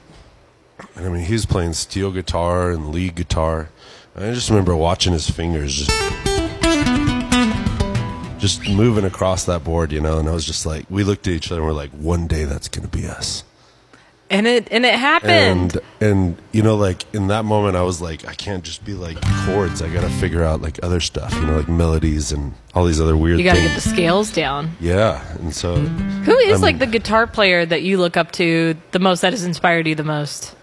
[0.97, 3.69] And I mean, he was playing steel guitar and lead guitar.
[4.15, 5.91] And I just remember watching his fingers just
[8.39, 11.35] just moving across that board, you know, and I was just like, we looked at
[11.35, 13.45] each other and we're like, one day that's going to be us.
[14.31, 15.75] And it and it happened.
[15.75, 18.95] And and you know, like in that moment, I was like, I can't just be
[18.95, 19.83] like chords.
[19.83, 23.01] I got to figure out like other stuff, you know, like melodies and all these
[23.01, 23.75] other weird you got to things.
[23.75, 24.71] get the scales down.
[24.81, 28.77] yeah, and so Who is I'm- like the guitar player that you look up to
[28.93, 30.55] the most that has inspired you the most?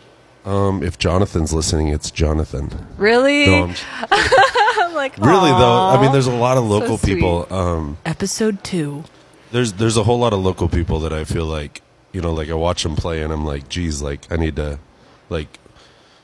[0.45, 2.69] um, if Jonathan's listening, it's Jonathan.
[2.97, 3.47] Really?
[3.47, 3.75] No, I'm-
[4.11, 7.15] I'm like, really though, I mean, there's a lot of local sweet.
[7.15, 7.47] people.
[7.51, 9.03] Um, episode two.
[9.51, 11.81] there's there's a whole lot of local people that I feel like
[12.17, 14.79] you know, like I watch them play and I'm like, geez, like I need to
[15.29, 15.59] like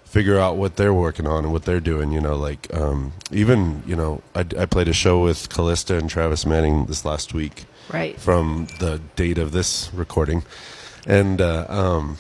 [0.06, 2.12] figure out what they're working on and what they're doing.
[2.12, 6.10] You know, like um, even you know, I, I played a show with Callista and
[6.10, 8.20] Travis Manning this last week Right.
[8.20, 10.42] from the date of this recording,
[11.06, 12.18] and uh, um,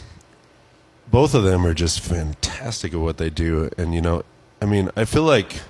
[1.09, 3.71] both of them are just fantastic at what they do.
[3.75, 4.21] And you know,
[4.61, 5.61] I mean, I feel like.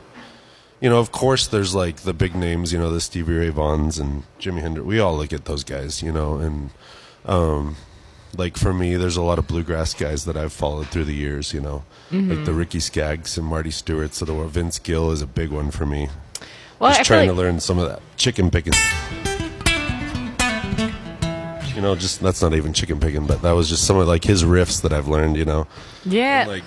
[0.82, 4.02] You know, of course, there's like the big names, you know, the Stevie Ray Vaughns
[4.02, 4.86] and Jimi Hendrix.
[4.86, 6.72] We all look at those guys, you know, and
[7.26, 7.78] um,
[8.38, 11.54] like for me, there's a lot of bluegrass guys that I've followed through the years,
[11.54, 12.32] you know, mm-hmm.
[12.32, 14.52] like the Ricky Skaggs and Marty Stuart's of the world.
[14.52, 16.10] Vince Gill is a big one for me.
[16.80, 18.74] Well, Just I trying like to learn some of that chicken picking.
[21.76, 24.24] You know, just that's not even chicken picking, but that was just some of like
[24.24, 25.38] his riffs that I've learned.
[25.38, 25.68] You know,
[26.06, 26.46] yeah.
[26.48, 26.64] like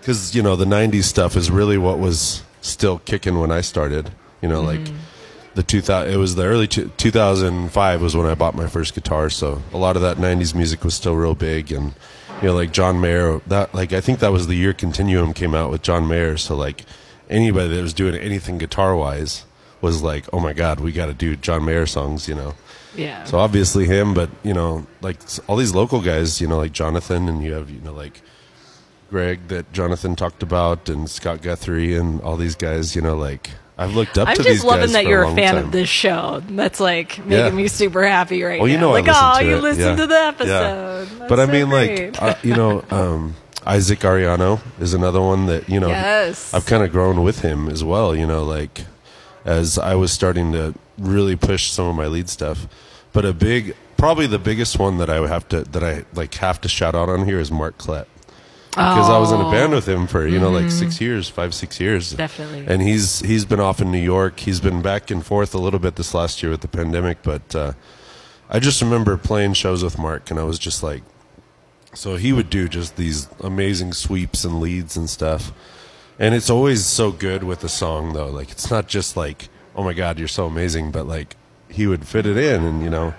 [0.00, 4.10] because you know the '90s stuff is really what was still kicking when I started.
[4.42, 4.96] You know, like mm-hmm.
[5.58, 6.12] The 2000.
[6.12, 9.76] It was the early two, 2005 was when I bought my first guitar, so a
[9.76, 11.94] lot of that '90s music was still real big, and
[12.40, 13.40] you know, like John Mayer.
[13.48, 16.36] That like I think that was the year Continuum came out with John Mayer.
[16.36, 16.84] So like
[17.28, 19.46] anybody that was doing anything guitar wise
[19.80, 22.28] was like, oh my god, we got to do John Mayer songs.
[22.28, 22.54] You know.
[22.94, 23.24] yeah.
[23.24, 25.18] So obviously him, but you know, like
[25.48, 28.22] all these local guys, you know, like Jonathan, and you have you know like
[29.10, 32.94] Greg that Jonathan talked about, and Scott Guthrie, and all these guys.
[32.94, 34.38] You know, like I've looked up to the case.
[34.38, 35.64] I'm to just loving that you're a a fan time.
[35.66, 36.42] of this show.
[36.50, 37.50] That's like making Yeah.
[37.50, 38.80] me super happy right Well, you now.
[38.90, 39.62] know, I like, oh, you it.
[39.62, 39.96] listened Yeah.
[39.96, 41.08] to the episode.
[41.18, 42.12] That's but I so mean, great.
[42.20, 46.52] like uh, you know, um, Isaac Ariano is another one that you know Yes.
[46.52, 48.16] I've kind of grown with him as well.
[48.16, 48.82] You know, like
[49.44, 52.66] as I was starting to really push some of my lead stuff.
[53.12, 56.34] But a big, probably the biggest one that I would have to that I like
[56.34, 58.06] have to shout out on here is Mark Klett.
[58.78, 61.52] Because I was in a band with him for you know like six years, five
[61.54, 62.14] six years, Oh.
[62.14, 62.16] Mm-hmm.
[62.16, 62.66] Definitely.
[62.72, 64.40] And he's he's been off in New York.
[64.40, 67.54] He's been back and forth a little bit this last year with the pandemic, but
[67.54, 67.72] uh,
[68.48, 71.02] I just remember playing shows with Mark, and I was just like,
[71.92, 75.52] so he would do just these amazing sweeps and leads and stuff.
[76.18, 78.28] And it's always so good with the song though.
[78.28, 81.36] Like it's not just like, "Oh my god, you're so amazing," but like
[81.68, 83.12] he would fit it in and you know,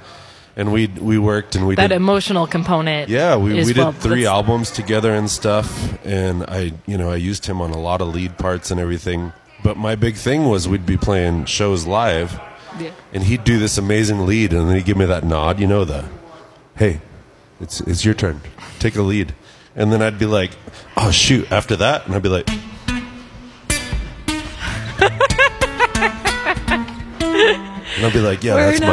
[0.55, 3.09] and we we worked and we did that did emotional component.
[3.09, 7.15] yeah, we, we did well- three albums together and stuff, and I, you know, I
[7.15, 9.31] used him on a lot of lead parts and everything.
[9.63, 12.39] But my big thing was we'd be playing shows live,
[12.79, 12.91] Yeah.
[13.13, 15.83] and he'd do this amazing lead, and then he'd give me that nod, you know,
[15.85, 16.05] the,
[16.77, 17.01] hey,
[17.59, 18.39] it's it's your turn,
[18.79, 19.33] take a lead,
[19.75, 20.51] and then I'd be like,
[20.97, 22.47] oh shoot, after that, and I'd be like.
[27.97, 28.89] And I'd be like, yeah, We're that's mine.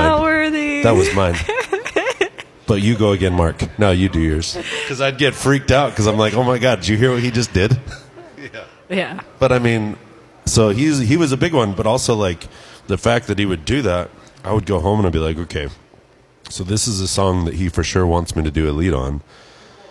[0.94, 1.10] Worthy.
[1.12, 2.42] That was mine.
[2.66, 3.78] but you go again, Mark.
[3.78, 4.56] Now you do yours.
[4.82, 7.22] Because I'd get freaked out because I'm like, oh my god, did you hear what
[7.22, 7.78] he just did?
[8.38, 8.64] yeah.
[8.88, 9.20] Yeah.
[9.38, 9.96] But I mean,
[10.44, 12.46] so he's he was a big one, but also like
[12.86, 14.10] the fact that he would do that,
[14.44, 15.68] I would go home and I'd be like, okay,
[16.48, 18.92] so this is a song that he for sure wants me to do a lead
[18.92, 19.22] on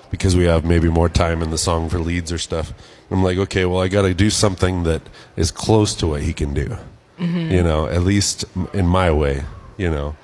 [0.09, 2.73] because we have maybe more time in the song for leads or stuff.
[3.11, 5.01] I'm like, okay, well, I got to do something that
[5.35, 6.77] is close to what he can do,
[7.19, 7.51] mm-hmm.
[7.51, 9.43] you know, at least in my way,
[9.77, 10.15] you know.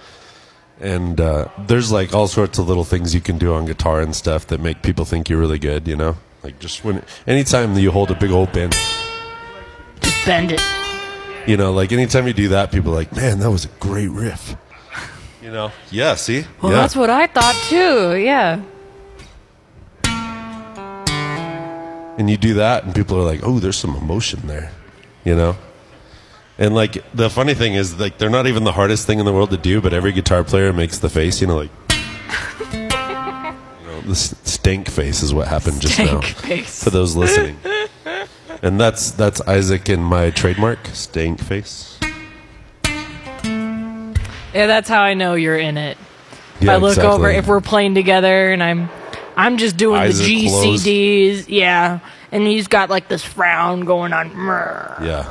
[0.81, 4.15] And uh, there's like all sorts of little things you can do on guitar and
[4.15, 6.17] stuff that make people think you're really good, you know.
[6.43, 8.73] Like just when, anytime you hold a big old bend,
[10.01, 10.61] Just bend it.
[11.47, 14.09] you know, like anytime you do that, people are like, man, that was a great
[14.09, 14.55] riff.
[15.41, 15.71] You know?
[15.91, 16.45] Yeah, see?
[16.61, 16.79] Well, yeah.
[16.79, 18.15] that's what I thought too.
[18.15, 18.61] Yeah.
[22.17, 24.71] and you do that and people are like oh there's some emotion there
[25.23, 25.55] you know
[26.61, 29.33] and like the funny thing is like they're not even the hardest thing in the
[29.33, 31.71] world to do but every guitar player makes the face you know like
[32.71, 36.83] you know, the s- stank face is what happened just now Stank face.
[36.83, 37.57] for those listening
[38.61, 41.97] and that's that's isaac and my trademark stank face
[44.53, 45.97] Yeah, that's how I know you're in it.
[46.59, 48.89] If I look over if we're playing together and I'm
[49.37, 50.85] I'm just doing Eyes the are closed.
[50.85, 51.99] GCDs, yeah.
[52.33, 54.29] And he's got like this frown going on.
[55.01, 55.23] yeah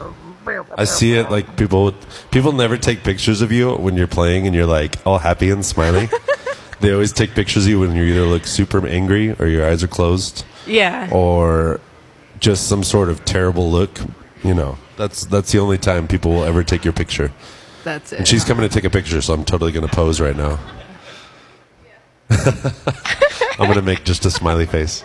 [0.76, 1.92] I see it like people
[2.30, 5.64] people never take pictures of you when you're playing and you're like all happy and
[5.64, 6.08] smiling.
[6.80, 9.82] they always take pictures of you when you either look super angry or your eyes
[9.82, 11.08] are closed Yeah.
[11.12, 11.80] or
[12.40, 14.00] just some sort of terrible look.
[14.42, 17.30] You know, that's that's the only time people will ever take your picture.
[17.84, 18.18] That's it.
[18.20, 20.58] And she's coming to take a picture, so I'm totally going to pose right now.
[22.30, 25.04] I'm going to make just a smiley face.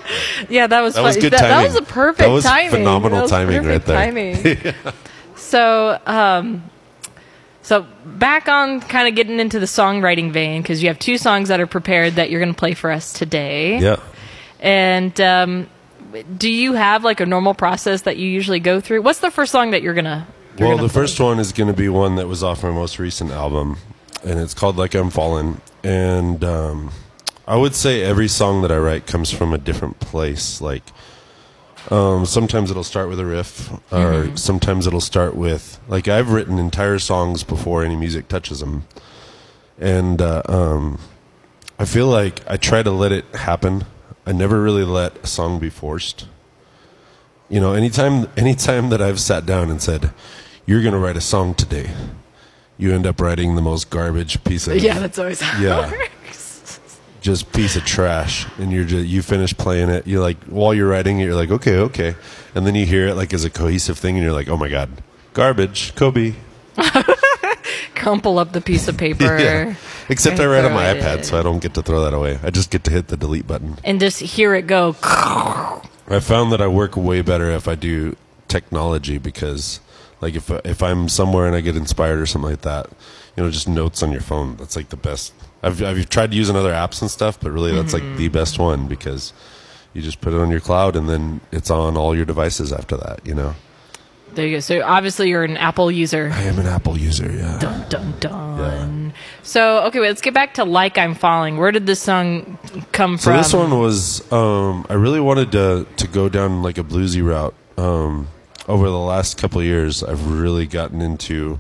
[0.50, 2.70] yeah, that was That was good that, that was a perfect That was timing.
[2.72, 3.96] phenomenal That was timing right there.
[4.06, 4.74] timing.
[5.36, 6.64] So, um,
[7.62, 11.50] so back on kind of getting into the songwriting vein because you have two songs
[11.50, 13.80] that are prepared that you're going to play for us today.
[13.80, 13.98] Yeah.
[14.60, 15.68] And um,
[16.38, 19.02] do you have like a normal process that you usually go through?
[19.02, 20.28] What's the first song that you're gonna?
[20.58, 21.02] You're Well, gonna the play?
[21.04, 23.78] first one is going to be one that was off my most recent album,
[24.24, 26.92] and it's called "Like I'm Fallen." And um,
[27.48, 30.62] I would say every song that I write comes from a different place.
[30.62, 30.84] Like
[31.92, 36.58] um, sometimes it'll start with a riff, or sometimes it'll start with like I've written
[36.60, 38.86] entire songs before any music touches them,
[39.80, 41.00] and uh, um,
[41.78, 43.86] I feel like I try to let it happen.
[44.26, 46.28] I never really let a song be forced
[47.50, 50.12] you know anytime anytime that i've sat down and said
[50.66, 51.92] you're going to write a song today
[52.78, 55.92] you end up writing the most garbage piece of Yeah, that's always Yeah.
[57.26, 60.88] Just piece of trash and you're just you finish playing it you're like while you're
[60.88, 62.16] writing it you're like okay okay
[62.54, 64.70] and then you hear it like as a cohesive thing and you're like oh my
[64.70, 64.90] god
[65.34, 66.36] garbage kobe
[67.96, 69.24] Crumple up the piece of paper.
[69.40, 69.74] yeah.
[70.08, 72.52] except i write on my ipad so i don't get to throw that away i
[72.52, 74.96] just get to hit the delete button And just hear it go.
[76.08, 78.16] I found that I work way better if I do
[78.48, 79.80] technology because,
[80.22, 82.86] like, if if I'm somewhere and I get inspired or something like that,
[83.36, 84.56] you know, just notes on your phone.
[84.58, 85.34] That's like the best.
[85.66, 88.88] I've I've tried using other apps and stuff, but really that's like the best one
[88.88, 89.34] because
[89.94, 92.96] you just put it on your cloud and then it's on all your devices after
[92.98, 93.26] that.
[93.26, 93.56] You know,
[94.36, 94.60] There you go.
[94.60, 96.30] So obviously you're an Apple user.
[96.34, 97.32] I am an Apple user.
[97.32, 97.58] Yeah.
[97.60, 99.06] Dun dun dun.
[99.06, 99.12] Yeah.
[99.44, 102.58] So okay, wait, let's get back to "Like I'm Falling." Where did this song
[102.92, 103.44] come So from?
[103.44, 107.26] So this one was um, I really wanted to to go down like a bluesy
[107.26, 107.56] route.
[107.78, 108.28] Um,
[108.68, 111.60] over the last couple of years, I've really gotten into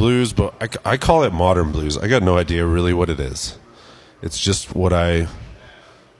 [0.00, 0.54] blues, but
[0.86, 1.98] I call it modern blues.
[1.98, 3.58] I got no idea really what it is.
[4.22, 5.28] It's just what I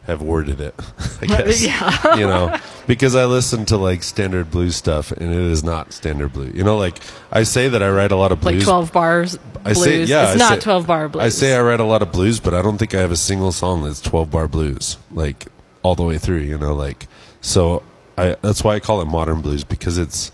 [0.04, 0.74] have worded it.
[1.22, 2.16] I guess Yeah.
[2.20, 6.32] you know because I listen to like standard blues stuff, and it is not standard
[6.34, 6.54] blues.
[6.54, 6.98] You know, like
[7.32, 9.82] I say that I write a lot of like twelve bars I blues.
[9.84, 11.24] say yeah, it's I not say- twelve bar blues.
[11.24, 13.16] I say I write a lot of blues, but I don't think I have a
[13.16, 15.46] single song that's twelve bar blues, like
[15.82, 16.40] all the way through.
[16.40, 17.06] You know, like
[17.40, 17.82] so.
[18.18, 20.32] I that's why I call it modern blues because it's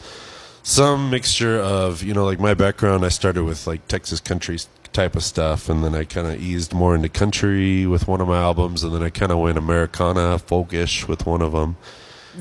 [0.66, 3.04] some mixture of you know, like my background.
[3.04, 4.58] I started with like Texas country
[4.92, 8.26] type of stuff, and then I kind of eased more into country with one of
[8.26, 11.76] my albums, and then I kind of went Americana folkish with one of them.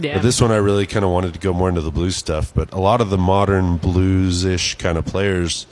[0.02, 0.16] yeah.
[0.16, 2.52] But this one, I really kind of wanted to go more into the blues stuff.
[2.56, 5.68] But a lot of the modern blues-ish kind of players,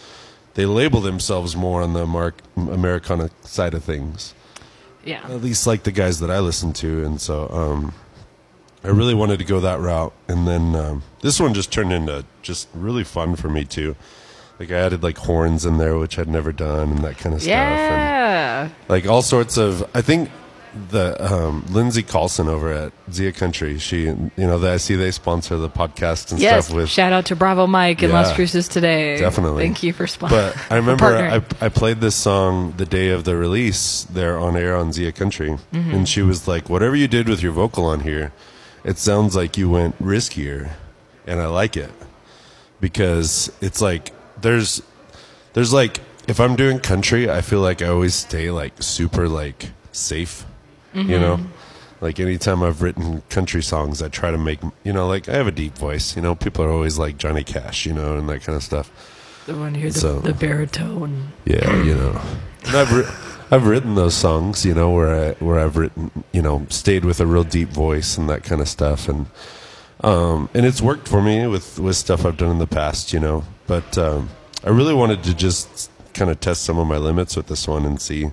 [0.53, 4.35] they label themselves more on the Mar- Americana side of things.
[5.03, 5.23] yeah.
[5.27, 7.93] At least like the guys that I listen to, and so um,
[8.83, 10.13] I really wanted to go that route.
[10.27, 13.95] And then um, this one just turned into just really fun for me too.
[14.59, 17.41] Like I added like horns in there, which I'd never done, and that kind of
[17.41, 17.49] stuff.
[17.49, 18.69] Yeah.
[18.87, 20.29] like all sorts of i think
[20.89, 25.11] the um, lindsay carlson over at zia country she you know the, i see they
[25.11, 26.65] sponsor the podcast and Yes.
[26.65, 28.21] stuff with Shout out to Bravo Mike in Yeah.
[28.21, 29.17] Las Cruces today.
[29.17, 29.63] Definitely.
[29.63, 30.29] Thank you for sponsoring.
[30.29, 34.55] but i remember I, I played this song the day of the release there on
[34.55, 37.99] air on zia country and she was like whatever you did with your vocal on
[38.01, 38.31] here
[38.83, 40.71] it sounds like you went riskier
[41.25, 41.91] and i like it
[42.81, 44.81] because it's like there's
[45.53, 49.71] there's like if I'm doing country, I feel like I always stay like super like
[49.91, 50.45] safe,
[50.93, 51.37] you know.
[51.37, 51.47] Mm-hmm.
[52.01, 55.47] Like anytime I've written country songs, I try to make you know like I have
[55.47, 56.15] a deep voice.
[56.15, 58.91] You know, people are always like Johnny Cash, you know, and that kind of stuff.
[59.45, 61.31] the one here, the, So- the baritone.
[61.45, 62.21] Yeah, you know.
[62.65, 62.91] And I've
[63.53, 67.19] I've written those songs, you know, where I where I've written, you know, stayed with
[67.19, 69.27] a real deep voice and that kind of stuff, and
[70.01, 73.19] um, and it's worked for me with with stuff I've done in the past, you
[73.19, 73.43] know.
[73.67, 74.29] But um,
[74.63, 77.85] I really wanted to just kind of test some of my limits with this one
[77.85, 78.31] and see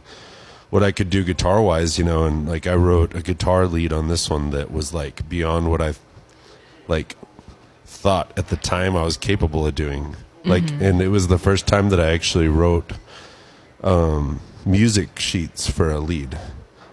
[0.71, 2.25] what I could do guitar wise, you know.
[2.25, 5.83] And like I wrote a guitar lead on this one that was like beyond what
[5.83, 5.93] I
[6.89, 7.15] like
[7.85, 10.17] thought at the time I was capable of doing.
[10.47, 12.93] Like, and it was the first time that I actually wrote
[13.85, 16.39] um, music sheets for a lead.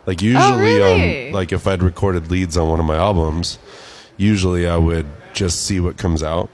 [0.05, 1.27] Like usually, um, really?
[1.27, 3.59] on like if I'd recorded leads on one of my albums,
[4.15, 6.49] usually I would just see what comes out.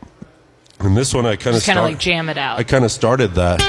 [0.80, 2.60] And this one, I kind of kind of like jam it out.
[2.60, 3.62] I kind of started that,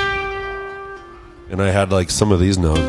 [1.51, 2.81] and I had like some of these notes.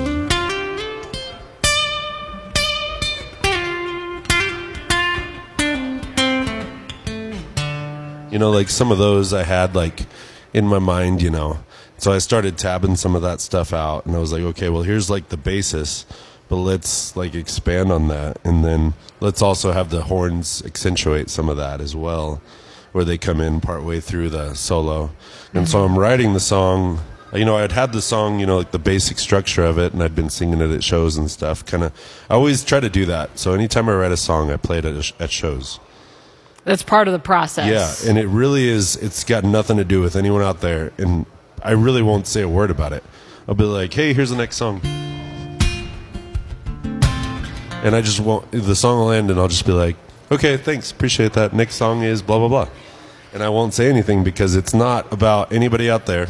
[8.32, 10.06] You know, like some of those I had like
[10.54, 11.60] in my mind, you know.
[11.98, 14.84] So I started tabbing some of that stuff out, and I was like, okay, well,
[14.84, 16.06] here's like the basis,
[16.50, 21.50] but let's like expand on that, and then let's also have the horns accentuate some
[21.50, 22.42] of that as well,
[22.92, 25.12] where they come in partway through the solo.
[25.54, 25.94] And so mm-hmm.
[25.94, 27.00] I'm writing the song.
[27.34, 30.02] You know, I'd had the song, you know, like the basic structure of it, and
[30.02, 31.66] I'd been singing it at shows and stuff.
[31.66, 31.92] Kind of,
[32.30, 33.40] I always try to do that.
[33.40, 35.80] So anytime I write a song, I play it at, at shows.
[36.64, 37.68] That's part of the process.
[37.68, 38.96] Yeah, and it really is.
[38.98, 41.26] It's got nothing to do with anyone out there, and
[41.66, 43.04] I really won't say a word about it.
[43.48, 44.82] I'll be like, "Hey, here's the next song,"
[47.84, 48.50] and I just won't.
[48.52, 49.96] The song will end, and I'll just be like,
[50.32, 52.68] "Okay, thanks, appreciate that." Next song is blah blah blah,
[53.34, 56.28] and I won't say anything because it's not about anybody out there.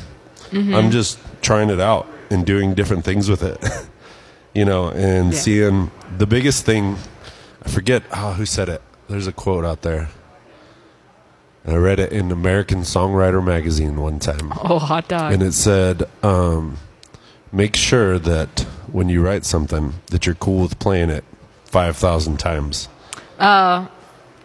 [0.51, 0.75] Mm-hmm.
[0.75, 3.57] I'm just trying it out and doing different things with it,
[4.53, 5.39] you know, and Yeah.
[5.39, 6.97] seeing the biggest thing.
[7.65, 8.81] I forget oh, who said it.
[9.09, 10.09] There's a quote out there.
[11.65, 14.53] And I read it in American Songwriter magazine one time.
[14.63, 15.33] Oh, hot dog.
[15.33, 16.77] And it said, um,
[17.51, 21.23] make sure that when you write something that you're cool with playing it
[21.65, 22.87] 5,000 times.
[23.39, 23.87] Uh,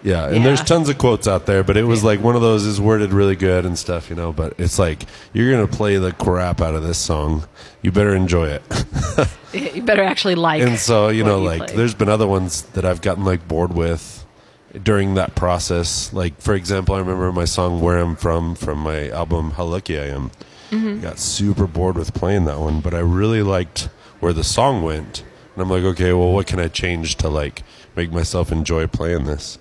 [0.02, 0.44] Yeah, and Yeah.
[0.44, 3.12] there's tons of quotes out there, but it was like one of those is worded
[3.12, 5.04] really good and stuff, you know, but it's like
[5.34, 7.44] you're going to play the crap out of this song.
[7.82, 8.62] You better enjoy it.
[9.74, 10.62] you better actually like.
[10.62, 11.76] and so you what know you like play.
[11.76, 14.19] there's been other ones that i've gotten like bored with
[14.82, 16.12] during that process.
[16.12, 19.98] Like for example i remember my song where i'm from from my album how lucky
[19.98, 20.30] i am.
[20.70, 20.98] Mm-hmm.
[20.98, 23.88] I got super bored with playing that one but i really liked
[24.20, 25.24] where the song went.
[25.54, 27.62] And i'm like okay well what can i change to like
[27.96, 29.58] make myself enjoy playing this?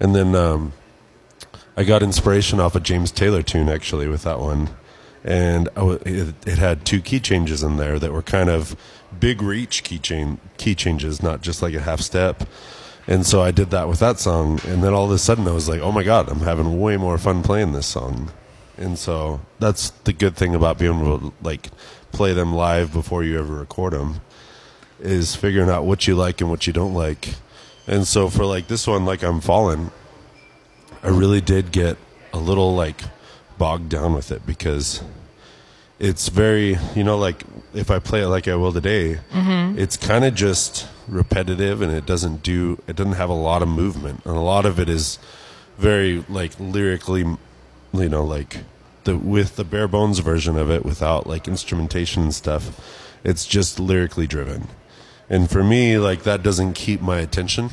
[0.00, 0.72] And then um,
[1.76, 4.70] I got inspiration off a James Taylor tune actually with that one,
[5.24, 8.76] and I w- it, it had two key changes in there that were kind of
[9.18, 12.44] big reach key chain key changes, not just like a half step.
[13.06, 15.52] And so I did that with that song, and then all of a sudden I
[15.52, 18.30] was like, "Oh my god, I'm having way more fun playing this song."
[18.76, 21.68] And so that's the good thing about being able to like
[22.12, 24.20] play them live before you ever record them
[25.00, 27.34] is figuring out what you like and what you don't like.
[27.86, 29.90] And so for like this one, like I'm falling,
[31.02, 31.98] I really did get
[32.32, 33.02] a little like
[33.58, 35.02] bogged down with it because
[35.98, 39.78] it's very, you know, like if I play it like I will today, mm-hmm.
[39.78, 43.68] it's kind of just repetitive and it doesn't do, it doesn't have a lot of
[43.68, 44.24] movement.
[44.24, 45.18] And a lot of it is
[45.78, 47.24] very like lyrically,
[47.92, 48.58] you know, like
[49.04, 52.80] the, with the bare bones version of it without like instrumentation and stuff,
[53.22, 54.68] it's just lyrically driven.
[55.28, 57.70] And for me, like that doesn't keep my attention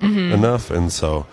[0.00, 0.32] mm-hmm.
[0.32, 0.70] enough.
[0.70, 1.26] And so,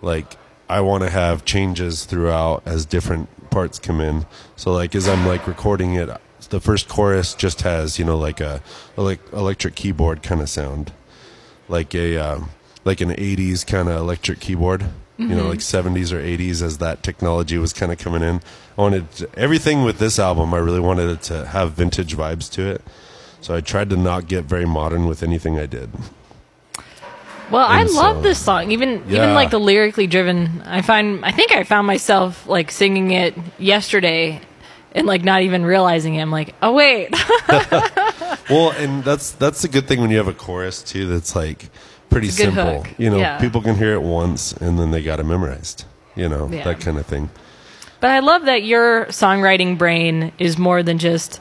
[0.00, 0.36] like,
[0.68, 4.26] I want to have changes throughout as different parts come in.
[4.56, 6.08] So, like, as I'm like recording it,
[6.52, 8.60] the first chorus just has, you know, like a
[8.96, 10.92] elec- electric keyboard kind of sound,
[11.68, 12.50] like a um,
[12.84, 14.84] like an '80s kind of electric keyboard.
[15.18, 18.40] You know, like '70s or '80s, as that technology was kind of coming in.
[18.76, 20.52] I wanted to- everything with this album.
[20.52, 22.82] I really wanted it to have vintage vibes to it.
[23.40, 25.90] So I tried to not get very modern with anything I did.
[27.50, 28.70] Well, I And love so- this song.
[28.72, 30.62] Even even like the lyrically driven.
[30.66, 34.40] I find I think I found myself like singing it yesterday
[34.94, 36.20] and like not even realizing it.
[36.22, 37.10] I'm like, oh wait,
[38.50, 41.06] Well, and that's that's a good thing when you have a chorus too.
[41.06, 41.68] That's like
[42.10, 42.82] pretty It's a good simple.
[42.82, 42.94] hook.
[42.98, 43.38] You know, Yeah.
[43.38, 45.84] people can hear it once and then they got it memorized.
[46.14, 46.64] You know, Yeah.
[46.64, 47.30] that kind of thing.
[48.00, 51.40] But I love that your songwriting brain is more than just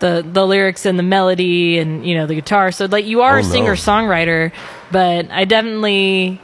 [0.00, 2.70] the the lyrics and the melody and you know the guitar.
[2.72, 4.52] So like you are Oh, a singer songwriter,
[4.92, 6.40] but I definitely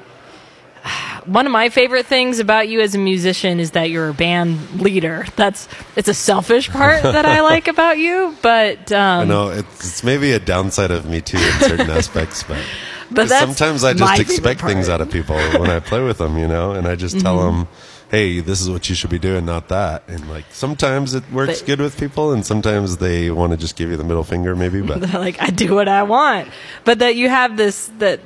[1.26, 4.80] one of my favorite things about you as a musician is that you're a band
[4.80, 5.26] leader.
[5.36, 9.80] That's it's a selfish part that I like about you, but um, I know it's,
[9.80, 12.58] it's maybe a downside of me too in certain aspects, but,
[13.12, 16.46] But sometimes I just expect things out of people when I play with them, you
[16.46, 17.58] know, and I just tell Mm-hmm.
[17.60, 17.68] them,
[18.08, 21.58] "Hey, this is what you should be doing, not that." And like sometimes it works
[21.60, 24.54] But- good with people, and sometimes they want to just give you the middle finger,
[24.54, 24.80] maybe.
[24.80, 26.50] But like I do what I want.
[26.84, 28.20] But that you have this that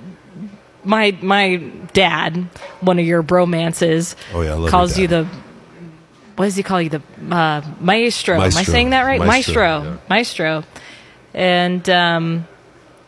[0.85, 1.57] my my
[1.93, 2.49] dad,
[2.81, 5.27] one of your bromances, Oh, yeah, I love calls you the
[6.37, 6.91] what does he call you?
[6.91, 8.35] The uh, maestro.
[8.37, 9.21] Am I saying that right?
[9.21, 9.91] Maestro, Maestro.
[9.93, 9.99] yeah.
[10.09, 10.65] Maestro.
[11.33, 12.47] And um,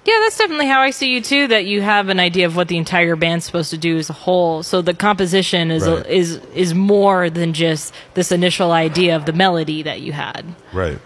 [0.04, 1.48] yeah, that's definitely how I see you too.
[1.48, 4.12] That you have an idea of what the entire band's supposed to do as a
[4.12, 4.62] whole.
[4.62, 6.06] So the composition is Right.
[6.06, 10.44] is is more than just this initial idea of the melody that you had.
[10.72, 10.98] Right.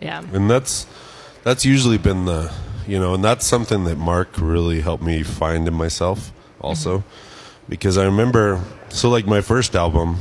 [0.00, 0.22] Yeah.
[0.32, 0.86] and that's
[1.44, 2.52] that's usually been the
[2.86, 6.98] you know and that's something that mark really helped me find in myself also.
[6.98, 7.08] Mm-hmm.
[7.68, 10.18] Because i remember so like my first album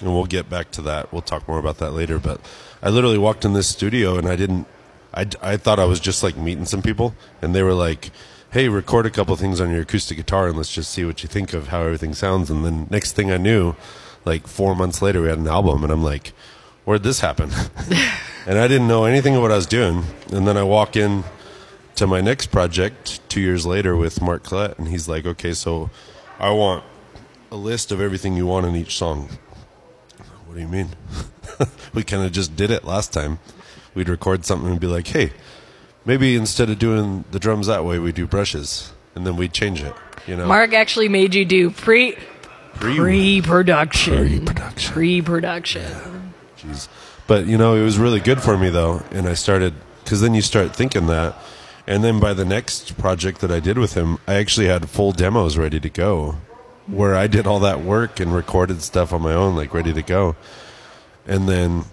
[0.00, 2.40] and we'll get back to that we'll talk more about that later but
[2.82, 4.66] i literally walked in this studio and i didn't
[5.14, 8.10] i, I thought i was just like meeting some people and they were like
[8.50, 11.28] hey record a couple things on your acoustic guitar and let's just see what you
[11.28, 12.50] think of how everything sounds.
[12.50, 13.76] And then next thing i knew
[14.24, 16.32] like four months later we had an album and i'm like
[16.84, 17.50] where'd this happen?
[18.46, 20.02] And I didn't know anything of what I was doing.
[20.32, 21.24] And then I walk in
[21.96, 25.90] to my next project two years later with Mark Collette, and he's like, "Okay, so
[26.38, 26.84] I want
[27.50, 29.28] a list of everything you want in each song."
[30.46, 30.90] What do you mean?
[31.94, 33.38] we kind of just did it last time.
[33.94, 35.32] We'd record something and be like, "Hey,
[36.04, 39.82] maybe instead of doing the drums that way, we do brushes," and then we'd change
[39.82, 39.94] it.
[40.26, 42.16] You know, Mark actually made you do pre
[42.74, 44.16] Pre- pre-production.
[44.16, 44.92] Pre-production.
[44.92, 46.32] Pre-production.
[46.58, 46.88] Jeez.
[47.26, 50.34] But you know, it was really good for me though, and I started because then
[50.34, 51.36] you start thinking that,
[51.90, 55.10] and then by the next project that I did with him, I actually had full
[55.10, 56.36] demos ready to go,
[56.86, 60.02] where I did all that work and recorded stuff on my own, like ready to
[60.02, 60.36] go,
[61.26, 61.86] and then,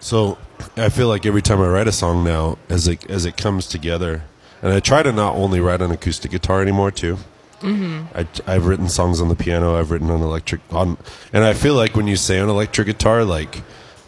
[0.00, 0.36] so
[0.76, 3.66] I feel like every time I write a song now, as it as it comes
[3.66, 4.24] together,
[4.60, 7.16] and I try to not only write on acoustic guitar anymore too.
[7.62, 8.04] Mm-hmm.
[8.14, 9.78] I, I've written songs on the piano.
[9.78, 10.98] I've written on electric on,
[11.32, 13.62] and I feel like when you say on electric guitar, like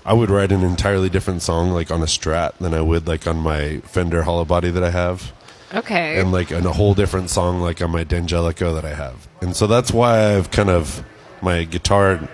[0.05, 3.27] I would write an entirely different song like on a Strat than I would like
[3.27, 5.33] on my Fender Hollow Body that I have,
[5.75, 6.19] Okay.
[6.19, 9.29] and like in a whole different song like on my D'Angelico that I have.
[9.41, 11.05] And so that's why I've kind of
[11.41, 12.29] my guitar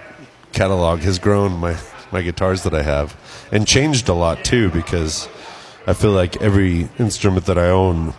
[0.53, 1.53] catalog has grown.
[1.59, 1.77] My
[2.11, 3.17] my guitars that I have
[3.53, 5.29] and changed a lot too because
[5.87, 8.15] I feel like every instrument that I own,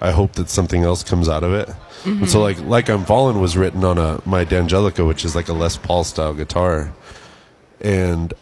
[0.00, 1.68] I hope that something else comes out of it.
[2.04, 2.60] And so mm-hmm.
[2.60, 5.76] like like I'm Fallen was written on a my D'Angelico, which is like a Les
[5.76, 6.92] Paul style guitar,
[7.80, 8.32] and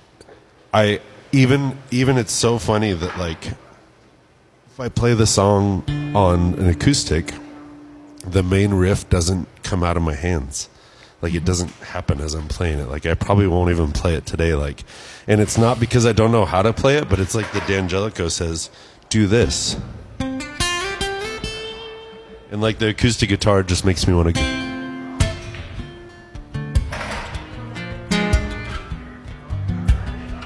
[0.73, 1.01] I
[1.33, 7.35] even even it's so funny that like if I play the song on an acoustic,
[8.27, 10.69] the main riff doesn't come out of my hands.
[11.21, 12.89] Like it doesn't happen as I'm playing it.
[12.89, 14.55] Like I probably won't even play it today.
[14.55, 14.83] Like,
[15.27, 17.61] and it's not because I don't know how to play it, but it's like the
[17.61, 18.71] D'Angelico says,
[19.09, 19.77] "Do this,"
[20.19, 20.43] and
[22.61, 24.62] like the acoustic guitar just makes me want to.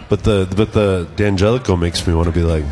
[0.08, 2.64] But the but the D'Angelico makes me want to be like.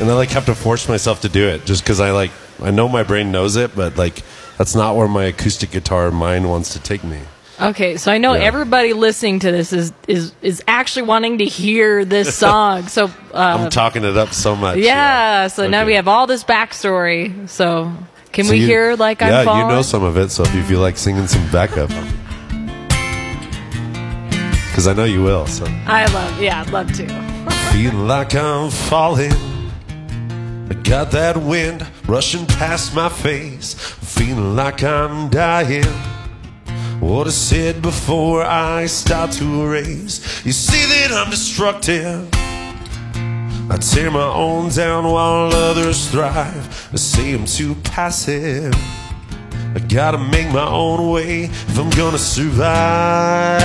[0.00, 2.30] and I like have to force myself to do it just because I like
[2.62, 4.22] I know my brain knows it, but like
[4.58, 7.18] that's not where my acoustic guitar mind wants to take me.
[7.60, 8.40] Okay, so I know Yeah.
[8.44, 12.86] everybody listening to this is is is actually wanting to hear this song.
[12.88, 14.78] So uh, I'm talking it up so much.
[14.78, 17.46] yeah, so now we have all this backstory.
[17.48, 17.92] So
[18.32, 19.62] can So we you- hear like yeah, I'm falling?
[19.68, 21.90] you know some of it, so if you feel like singing some backup,
[24.68, 25.46] because I know you will.
[25.46, 27.06] So I love, yeah, I'd love to.
[27.72, 29.32] feeling like I'm falling.
[30.70, 35.84] I got that wind rushing past my face, feeling like I'm dying.
[37.00, 40.44] What I said before I start to erase.
[40.44, 42.28] You see that I'm destructive.
[43.72, 46.90] I tear my own down while others thrive.
[46.92, 48.74] I say I'm too passive.
[49.76, 53.60] I gotta make my own way if I'm gonna survive.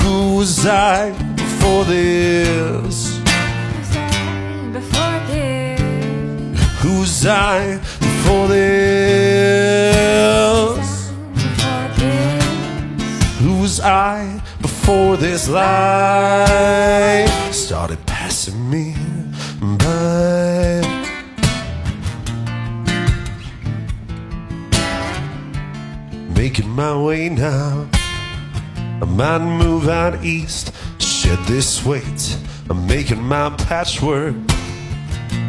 [0.00, 3.18] Who was I before this?
[4.72, 9.68] Before this, Who's I before this?
[13.80, 18.94] I before this life started passing me
[19.78, 20.82] by?
[26.34, 27.88] Making my way now.
[29.00, 32.36] I might move out east, shed this weight.
[32.70, 34.34] I'm making my patchwork.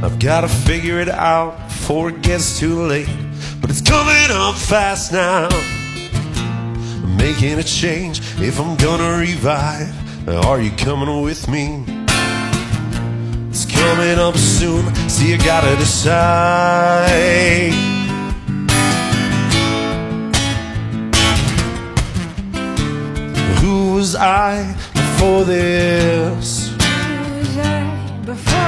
[0.03, 3.09] I've gotta figure it out before it gets too late.
[3.61, 5.49] But it's coming up fast now.
[7.20, 9.93] Making a change if I'm gonna revive.
[10.45, 11.84] Are you coming with me?
[13.49, 17.74] It's coming up soon, so you gotta decide.
[23.61, 26.70] Who was I before this?
[26.70, 27.84] who was I
[28.26, 28.59] before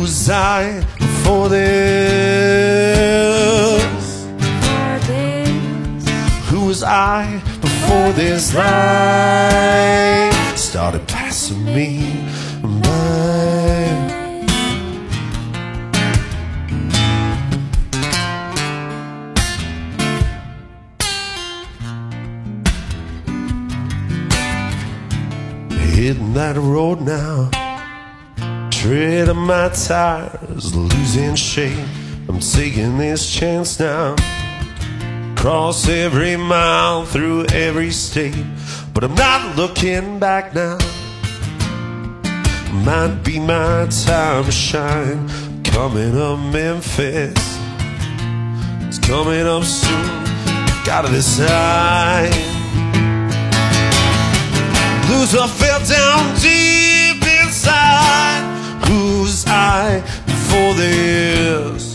[0.00, 3.35] was I before this?
[6.76, 12.22] Was I before this life started passing me
[12.62, 12.82] by?
[25.94, 27.48] Hitting that road now,
[28.70, 31.88] treading my tires, losing shape.
[32.28, 34.14] I'm taking this chance now.
[35.36, 38.44] Cross every mile through every state,
[38.92, 40.78] but I'm not looking back now.
[42.84, 45.28] Might be my time to shine.
[45.62, 47.58] Coming up, Memphis.
[48.86, 50.24] It's coming up soon.
[50.84, 52.32] Gotta decide.
[55.06, 58.42] Blues are felt down deep inside.
[58.88, 61.85] Who's I before this?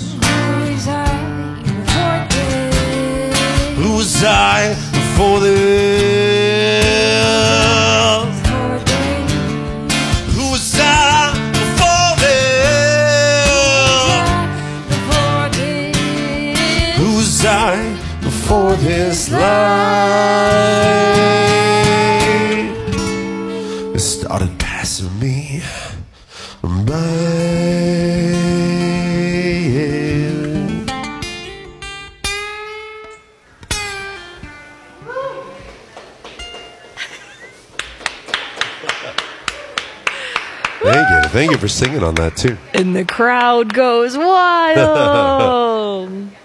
[4.23, 6.91] I before this?
[8.45, 8.79] For
[10.37, 11.33] this, I
[14.83, 16.97] before this.
[16.97, 19.41] Who's I before this life?
[23.95, 25.61] It started passing me
[26.63, 28.10] by.
[41.31, 41.57] Thank you.
[41.57, 42.57] For singing on that too.
[42.73, 44.77] And the crowd goes wild.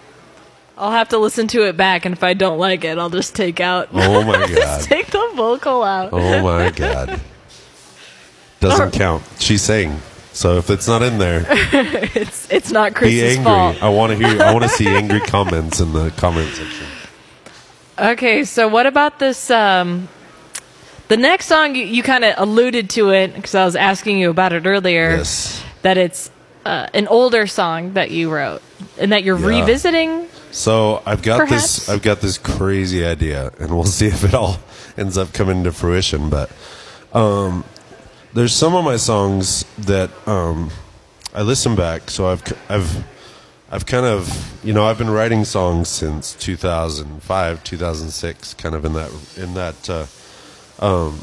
[0.78, 3.34] I'll have to listen to it back, and if I don't like it, I'll just
[3.34, 3.88] take out.
[3.94, 4.82] Oh my god.
[4.82, 6.10] take the vocal out.
[6.12, 7.18] Oh my god.
[8.60, 9.22] Doesn't count.
[9.38, 10.00] She sang.
[10.32, 13.44] So if it's not in there, It's it's not Chris's be angry.
[13.44, 13.82] fault.
[13.82, 14.42] I want to hear.
[14.42, 16.86] I want to see angry comments in the comment section.
[17.98, 19.50] Okay, so what about this?
[19.50, 20.08] Um,
[21.08, 24.30] the next song you, you kind of alluded to it because I was asking you
[24.30, 25.16] about it earlier.
[25.16, 25.62] Yes.
[25.82, 26.30] That it's
[26.64, 28.60] uh, an older song that you wrote
[28.98, 29.60] and that you're Yeah.
[29.60, 30.26] revisiting.
[30.50, 31.76] So I've got Perhaps.
[31.76, 31.88] this.
[31.88, 34.58] I've got this crazy idea, and we'll see if it all
[34.96, 36.28] ends up coming to fruition.
[36.30, 36.50] But
[37.12, 37.64] um,
[38.32, 40.70] there's some of my songs that um,
[41.34, 42.10] I listen back.
[42.10, 43.04] So I've I've
[43.70, 48.92] I've kind of you know I've been writing songs since 2005, 2006, kind of in
[48.94, 50.06] that in that uh,
[50.78, 51.20] um,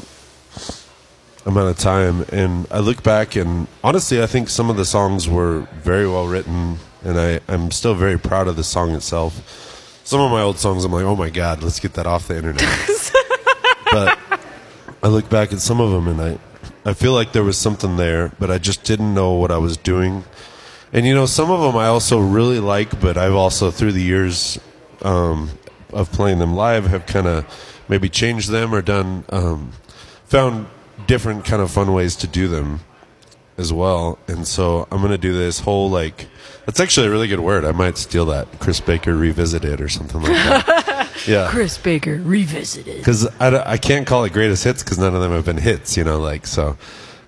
[1.46, 2.24] amount of time.
[2.32, 6.26] And I look back, and honestly, I think some of the songs were very well
[6.26, 10.00] written, and I, I'm still very proud of the song itself.
[10.04, 12.36] Some of my old songs, I'm like, oh my god, let's get that off the
[12.36, 12.60] internet.
[13.90, 14.18] but
[15.02, 16.38] I look back at some of them, and I,
[16.90, 19.76] I feel like there was something there, but I just didn't know what I was
[19.76, 20.24] doing.
[20.92, 24.02] And you know, some of them I also really like, but I've also through the
[24.02, 24.60] years
[25.02, 25.50] um,
[25.94, 27.46] of playing them live have kind of
[27.88, 29.72] maybe changed them or done um,
[30.24, 30.66] found
[31.06, 32.80] different kind of fun ways to do them
[33.56, 34.18] as well.
[34.26, 36.28] And so I'm gonna do this whole like
[36.66, 37.64] that's actually a really good word.
[37.64, 41.10] I might steal that Chris Baker revisited or something like that.
[41.26, 42.98] yeah, Chris Baker revisited.
[42.98, 45.96] because I, I can't call it greatest hits because none of them have been hits.
[45.96, 46.76] You know, like so.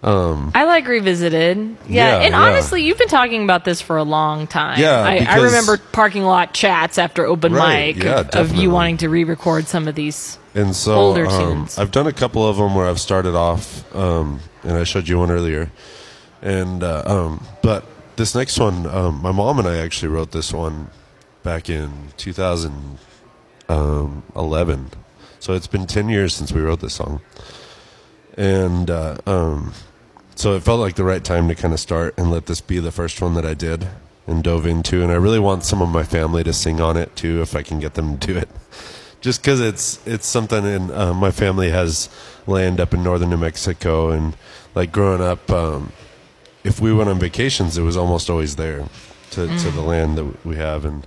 [0.03, 1.59] Um, I like revisited.
[1.59, 2.41] Yeah, Yeah, and yeah.
[2.41, 4.81] honestly, you've been talking about this for a long time.
[4.81, 8.71] Yeah, I, I remember parking lot chats after open Right, mic yeah, of, of you
[8.71, 10.39] wanting to re-record some of these.
[10.55, 11.79] And so older um, tunes.
[11.79, 15.19] I've done a couple of them where I've started off, um, and I showed you
[15.19, 15.71] one earlier.
[16.43, 17.85] And uh, um, but
[18.17, 20.91] this next one, um, my mom and I actually wrote this one
[21.43, 24.91] back in 2011.
[25.39, 27.21] So it's been 10 years since we wrote this song,
[28.37, 29.73] and uh, um,
[30.35, 32.79] so it felt like the right time to kind of start and let this be
[32.79, 33.89] the first one that I did
[34.27, 35.03] and dove into.
[35.03, 37.63] And I really want some of my family to sing on it too, if I
[37.63, 38.49] can get them to do it.
[39.23, 42.11] Just because it's it's something in uh, my family has
[42.47, 44.11] land up in northern New Mexico.
[44.11, 44.37] And
[44.75, 45.93] like growing up um,
[46.63, 48.87] if we went on vacations it was almost always there
[49.31, 50.85] to, to the land that we have.
[50.85, 51.07] And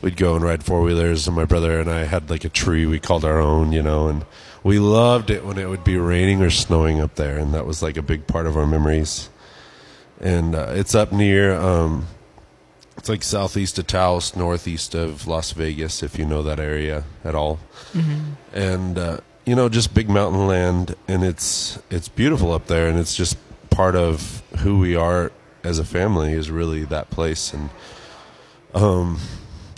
[0.00, 2.86] we'd go and ride four wheelers and my brother and I had like a tree
[2.86, 4.24] we called our own you know and
[4.62, 7.82] we loved it when it would be raining or snowing up there and that was
[7.82, 9.28] like a big part of our memories
[10.20, 12.06] and uh, it's up near um,
[12.96, 17.34] it's like southeast of Taos, northeast of Las Vegas, if you know that area at
[17.34, 17.58] all.
[18.52, 22.98] And uh, you know, just big mountain land, and it's it's beautiful up there, and
[22.98, 23.36] it's just
[23.70, 25.32] part of who we are
[25.64, 27.52] as a family is really that place.
[27.52, 27.70] And
[28.74, 29.18] um,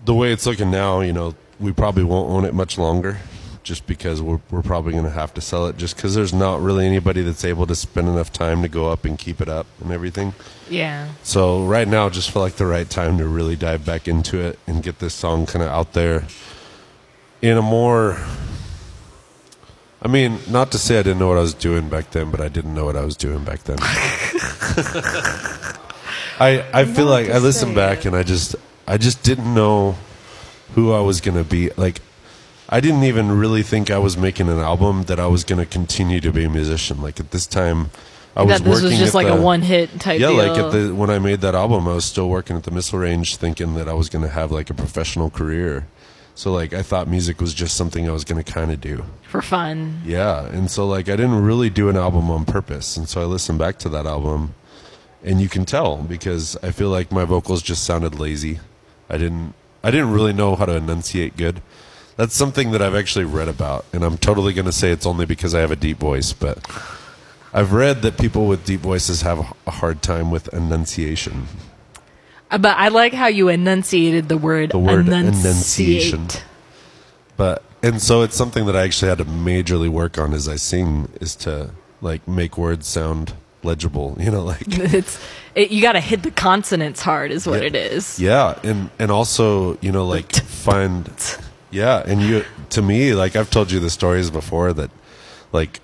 [0.04, 3.20] the way it's looking now, you know, we probably won't own it much longer.
[3.64, 6.60] Just because we're, we're probably going to have to sell it just because there's not
[6.60, 9.66] really anybody that's able to spend enough time to go up and keep it up
[9.80, 10.34] and everything.
[10.68, 11.08] Yeah.
[11.22, 14.58] So right now, just felt like the right time to really dive back into it
[14.66, 16.26] and get this song kind of out there
[17.42, 18.18] in a more.
[20.02, 22.42] I mean, not to say I didn't know what I was doing back then, but
[22.42, 23.78] I didn't know what I was doing back then.
[26.38, 28.56] I I feel Not like I listen back and I just
[28.86, 29.96] I just didn't know
[30.74, 31.70] who I was gonna be.
[31.78, 32.02] Like
[32.68, 36.20] I didn't even really think I was making an album that I was gonna continue
[36.20, 37.02] to be a musician.
[37.02, 37.90] Like at this time,
[38.36, 40.36] I was that this working was just like the, a one hit type yeah, deal.
[40.36, 42.98] like at the when I made that album, I was still working at the missile
[42.98, 45.86] range, thinking that I was going to have like a professional career.
[46.34, 49.04] So like I thought music was just something I was going to kind of do.
[49.28, 50.02] for fun.
[50.04, 53.24] Yeah, and so like I didn't really do an album on purpose, and so I
[53.24, 54.54] listened back to that album,
[55.22, 58.58] and you can tell because I feel like my vocals just sounded lazy.
[59.08, 59.54] I didn't
[59.84, 61.62] I didn't really know how to enunciate good.
[62.16, 65.26] That's something that I've actually read about, and I'm totally going to say it's only
[65.26, 66.58] because I have a deep voice, but
[67.52, 71.48] I've read that people with deep voices have a hard time with enunciation.
[72.50, 75.44] Uh, But I like how you enunciated the word, The word enunciate.
[75.44, 76.28] enunciation.
[77.36, 80.56] But and so it's something that I actually had to majorly work on as I
[80.56, 83.34] sing is to like make words sound
[83.64, 84.16] legible.
[84.20, 85.18] You know, like It's
[85.56, 87.66] it, you got to hit the consonants hard, is what Yeah.
[87.66, 88.20] it is.
[88.20, 90.32] yeah, and and also you know like
[90.66, 91.08] find
[91.74, 94.90] yeah, and you to me like I've told you the stories before that
[95.52, 95.80] like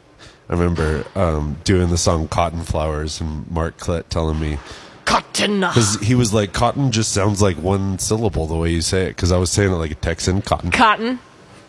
[0.48, 4.58] I remember um, doing the song Cotton Flowers and Mark Klett telling me
[5.04, 5.60] Cotton.
[5.60, 9.08] because he was like cotton just sounds like one syllable the way you say it
[9.10, 11.18] because I was saying it like a Texan cotton Cotton.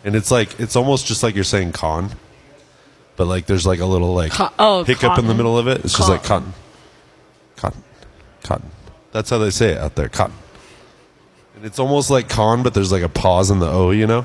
[0.04, 2.10] and it's like it's almost just like you're saying con,
[3.16, 5.84] but like there's like a little like Co- oh, hiccup in the middle of it.
[5.84, 6.52] It's just like Cotton.
[7.56, 7.82] cotton, cotton,
[8.44, 8.70] cotton.
[9.10, 10.36] That's how they say it out there, cotton.
[11.62, 14.24] It's almost like con, but there's like a pause in the o, you know.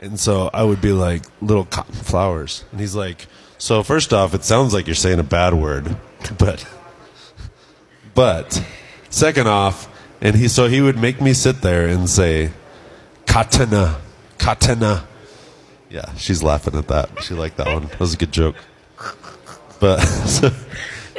[0.00, 3.26] And so I would be like little cotton flowers, and he's like,
[3.58, 5.96] so first off, it sounds like you're saying a bad word,
[6.38, 6.66] but
[8.14, 8.64] but
[9.10, 9.88] second off,
[10.20, 12.50] and he so he would make me sit there and say
[13.26, 14.00] katana,
[14.38, 15.06] katana.
[15.90, 17.22] Yeah, she's laughing at that.
[17.22, 17.86] She liked that one.
[17.86, 18.56] That was a good joke.
[19.80, 20.50] But so,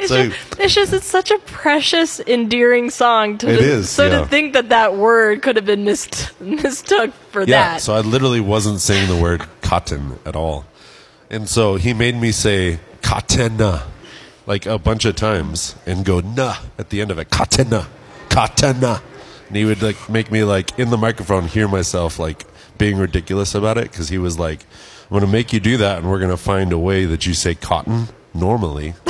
[0.00, 3.38] It's, so just, it's just it's such a precious, endearing song.
[3.38, 4.20] To It just- is, So yeah.
[4.20, 6.08] to think that that word could have been mis-
[6.40, 7.48] mistook for that.
[7.50, 7.80] yeah, that.
[7.82, 10.64] so I literally wasn't saying the word cotton at all,
[11.30, 13.82] and so he made me say katana
[14.46, 17.86] like a bunch of times and go na at the end of it katana,
[18.30, 19.00] katana,
[19.48, 22.44] and he would like make me like in the microphone hear myself like
[22.78, 24.60] being ridiculous about it because he was like,
[25.04, 27.26] "I'm going to make you do that, and we're going to find a way that
[27.26, 28.94] you say cotton normally."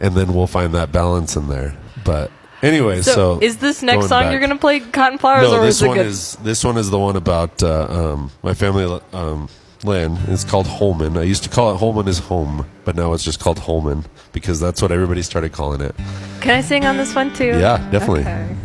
[0.00, 1.76] and then we'll find that balance in there.
[2.04, 2.30] But
[2.62, 5.64] anyway, so, so, is this next song back- you're gonna play Cotton Flowers, No, or
[5.66, 6.06] this is it one good?
[6.06, 9.48] is this one is the one about uh, um, my family um,
[9.84, 10.18] land.
[10.28, 11.16] It's called Holman.
[11.16, 14.60] I used to call it Holman is home, but now it's just called Holman because
[14.60, 15.94] that's what everybody started calling it.
[16.40, 17.58] Can I sing on this one too?
[17.58, 18.22] Yeah, definitely.
[18.22, 18.56] Okay.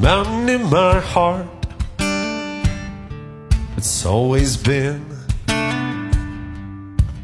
[0.00, 1.57] Mountain in my heart.
[3.78, 5.06] It's always been
[5.48, 6.10] a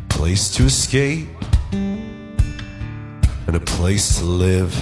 [0.08, 1.26] place to escape
[1.72, 4.72] and a place to live.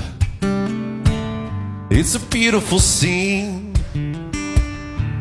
[1.90, 3.72] It's a beautiful scene,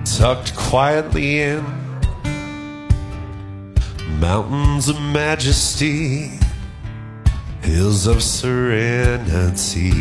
[0.04, 1.64] tucked quietly in.
[4.20, 6.38] Mountains of majesty,
[7.62, 9.94] hills of serenity.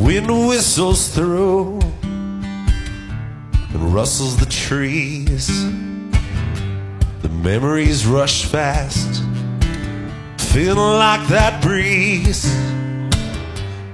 [0.00, 5.46] Wind whistles through and rustles the trees.
[7.20, 9.22] The memories rush fast,
[10.38, 12.50] feeling like that breeze.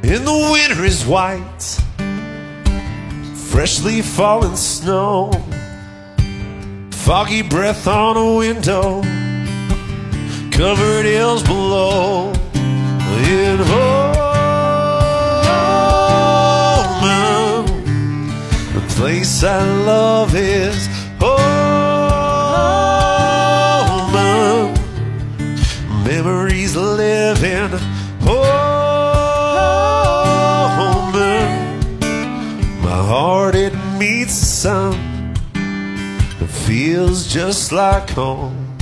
[0.04, 1.82] And the winter is white,
[3.50, 5.32] freshly fallen snow,
[6.92, 9.02] foggy breath on a window,
[10.52, 12.32] covered hills below.
[13.28, 13.58] In
[18.96, 20.88] place I love is
[21.20, 21.36] home.
[26.02, 27.70] Memories live in
[28.22, 28.42] home.
[32.82, 35.34] My heart it meets the sun.
[36.40, 38.78] It feels just like home.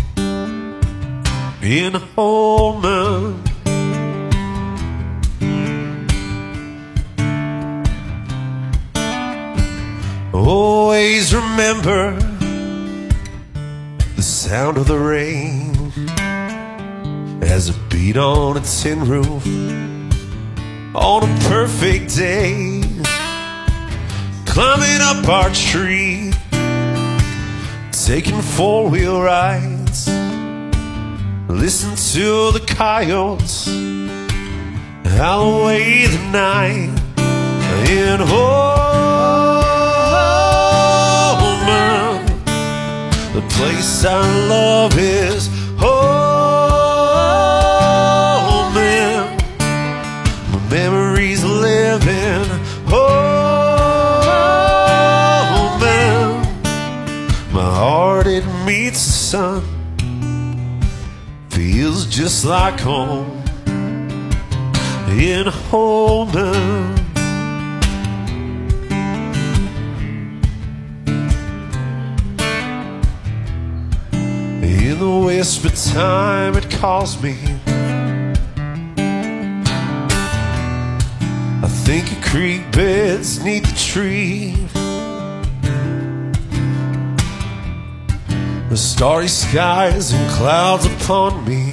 [1.61, 3.44] In home.
[10.47, 12.15] Always remember
[14.17, 15.75] the sound of the rain
[17.43, 19.47] as it beat on a tin roof
[20.95, 22.83] on a perfect day.
[24.45, 26.33] Climbing up our tree,
[27.91, 30.09] taking four wheel rides.
[31.49, 33.67] Listen to the coyotes
[35.17, 36.91] howl away the night
[37.89, 39.04] in.
[43.57, 45.49] Place I love is
[45.79, 45.95] home.
[50.53, 52.45] My memories live in
[52.89, 53.05] home.
[57.53, 59.63] My heart it meets the sun,
[61.51, 63.43] feels just like home
[65.09, 66.94] in home.
[74.95, 77.37] In the whisper time it calls me.
[81.65, 84.55] I think of creek beds neath the tree.
[88.69, 91.73] The starry skies and clouds upon me.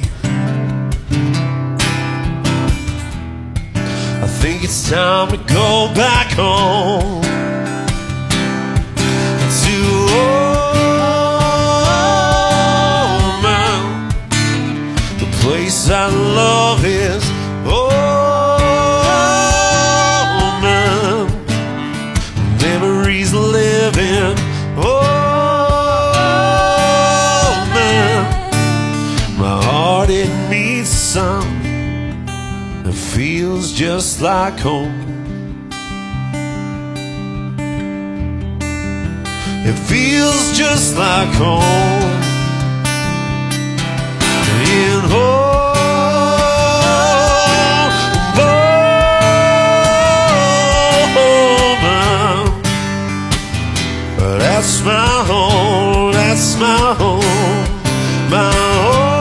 [4.23, 7.30] I think it's time to go back home
[15.93, 17.23] I love is
[17.65, 17.91] home.
[22.61, 24.37] Memories live in
[24.75, 25.11] home.
[29.37, 31.61] My heart it needs some.
[32.85, 35.09] It feels just like home.
[39.69, 42.19] It feels just like home.
[44.71, 44.90] In
[54.83, 56.11] That's my home.
[56.11, 57.19] That's my home.
[58.31, 59.11] My home.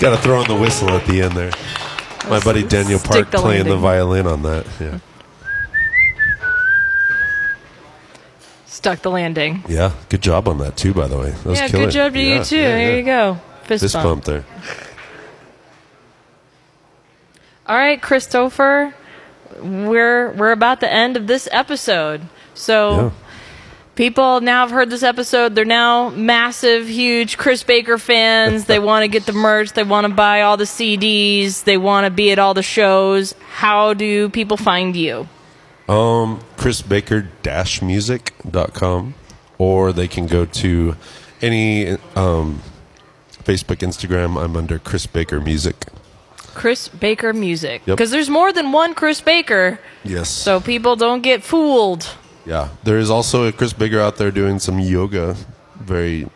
[0.00, 1.50] Got to throw in the whistle at the end there.
[2.30, 3.80] My buddy Daniel Park playing the landing.
[3.80, 4.66] violin on that.
[4.80, 4.98] Yeah,
[8.80, 9.62] Stuck the landing.
[9.68, 9.92] yeah.
[10.08, 11.30] Good job on that too, by the way.
[11.32, 11.84] That was Yeah, killer.
[11.84, 12.56] good job to Yeah, you too.
[12.56, 12.96] yeah, there yeah.
[12.96, 13.38] you go.
[13.64, 14.04] Fist, Fist bump.
[14.04, 14.44] bump there.
[17.66, 18.94] All right, Christopher,
[19.62, 22.22] we're we're about the end of this episode.
[22.54, 23.12] So
[23.96, 25.54] people now have heard this episode.
[25.54, 28.64] They're now massive, huge Chris Baker fans.
[28.64, 29.72] they want to get the merch.
[29.74, 31.64] They want to buy all the CDs.
[31.64, 33.34] They want to be at all the shows.
[33.50, 35.28] How do people find you?
[35.90, 39.14] Um, chrisbaker-music.com
[39.58, 40.96] or they can go to
[41.42, 42.62] any um,
[43.44, 44.42] Facebook, Instagram.
[44.42, 45.86] I'm under Chris Baker Music.
[46.54, 47.82] Chris Baker Music.
[47.86, 47.96] Yep.
[47.96, 50.28] Because there's more than one Chris Baker, Yes.
[50.30, 52.08] so people don't get fooled.
[52.46, 55.36] yeah, there is also a Chris Baker out there doing some yoga,
[55.76, 56.28] very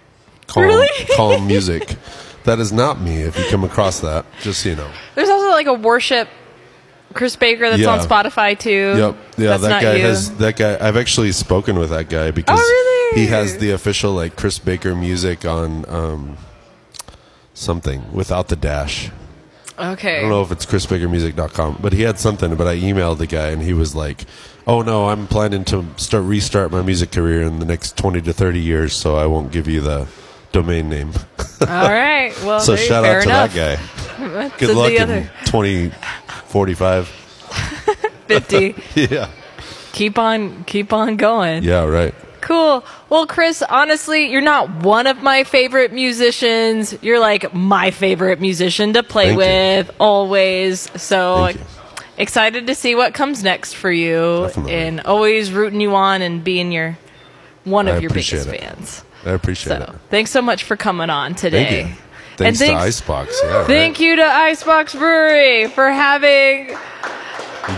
[0.47, 0.89] calm, Really?
[1.17, 1.97] calm music.
[2.45, 3.23] That is not me.
[3.23, 4.91] If you come across that, just so you know.
[5.15, 6.29] There's also like a worship
[7.15, 7.91] Chris Baker that's Yeah.
[7.91, 8.95] on Spotify too.
[8.97, 9.17] Yep.
[9.37, 10.03] Yeah, That's that guy you.
[10.05, 10.77] has that guy.
[10.81, 13.21] I've actually spoken with that guy because Oh, really?
[13.23, 16.37] he has the official like Chris Baker music on um,
[17.55, 19.11] something without the dash.
[19.79, 20.19] Okay.
[20.19, 22.55] I don't know if it's chrisbakermusic.com, but he had something.
[22.55, 24.25] But I emailed the guy, and he was like,
[24.69, 28.33] "Oh no, I'm planning to start restart my music career in the next twenty to
[28.33, 30.07] thirty years, so I won't give you the
[30.53, 31.13] domain name."
[31.61, 32.33] All right.
[32.45, 33.53] Well, so shout out to enough.
[33.55, 34.51] that guy.
[34.59, 35.91] Good luck in other twenty
[36.55, 37.09] forty five.
[38.29, 38.75] 50.
[38.95, 39.29] Yeah,
[39.93, 41.63] keep on, keep on going.
[41.65, 42.15] yeah, right.
[42.41, 42.85] Cool.
[43.09, 46.95] Well, Chris, honestly, you're not one of my favorite musicians.
[47.03, 49.39] You're like my favorite musician to play Thank you.
[49.87, 50.91] with always.
[51.01, 51.59] So you.
[52.19, 54.73] excited to see what comes next for you Definitely.
[54.75, 56.97] and always rooting you on and being your
[57.65, 58.61] one of I your biggest it.
[58.61, 59.05] fans.
[59.25, 60.01] I appreciate So it.
[60.11, 61.95] thanks so much for coming on today.
[62.37, 63.41] Thanks, and to Icebox.
[63.43, 66.77] Yeah, Thank you to Icebox Brewery for having.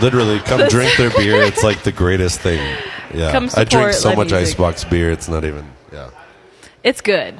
[0.01, 1.41] Literally, come drink their beer.
[1.43, 2.77] It's like the greatest thing.
[3.13, 4.49] Yeah, Come I drink so much music.
[4.49, 5.09] Icebox beer.
[5.09, 5.65] It's not even.
[5.93, 6.09] Yeah.
[6.83, 7.35] It's good.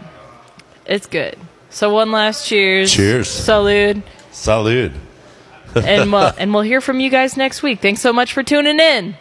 [0.86, 1.38] It's good.
[1.70, 2.92] So one last cheers.
[2.94, 3.28] Cheers.
[3.28, 4.02] Salud.
[4.32, 4.94] Salud.
[5.76, 7.82] and we'll, and we'll hear from you guys next week.
[7.82, 9.16] Thanks so much for tuning in.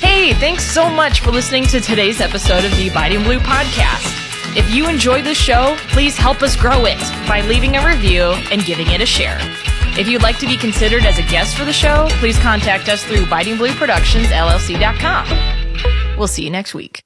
[0.00, 4.27] Hey, thanks so much for listening to today's episode of the Abiding Blue podcast.
[4.56, 8.64] If you enjoyed this show, please help us grow it by leaving a review and
[8.64, 9.38] giving it a share.
[9.98, 13.02] If you'd like to be considered as a guest for the show, please contact us
[13.04, 16.16] through bitingblueproductionsllc.com.
[16.18, 17.02] We'll see you next week.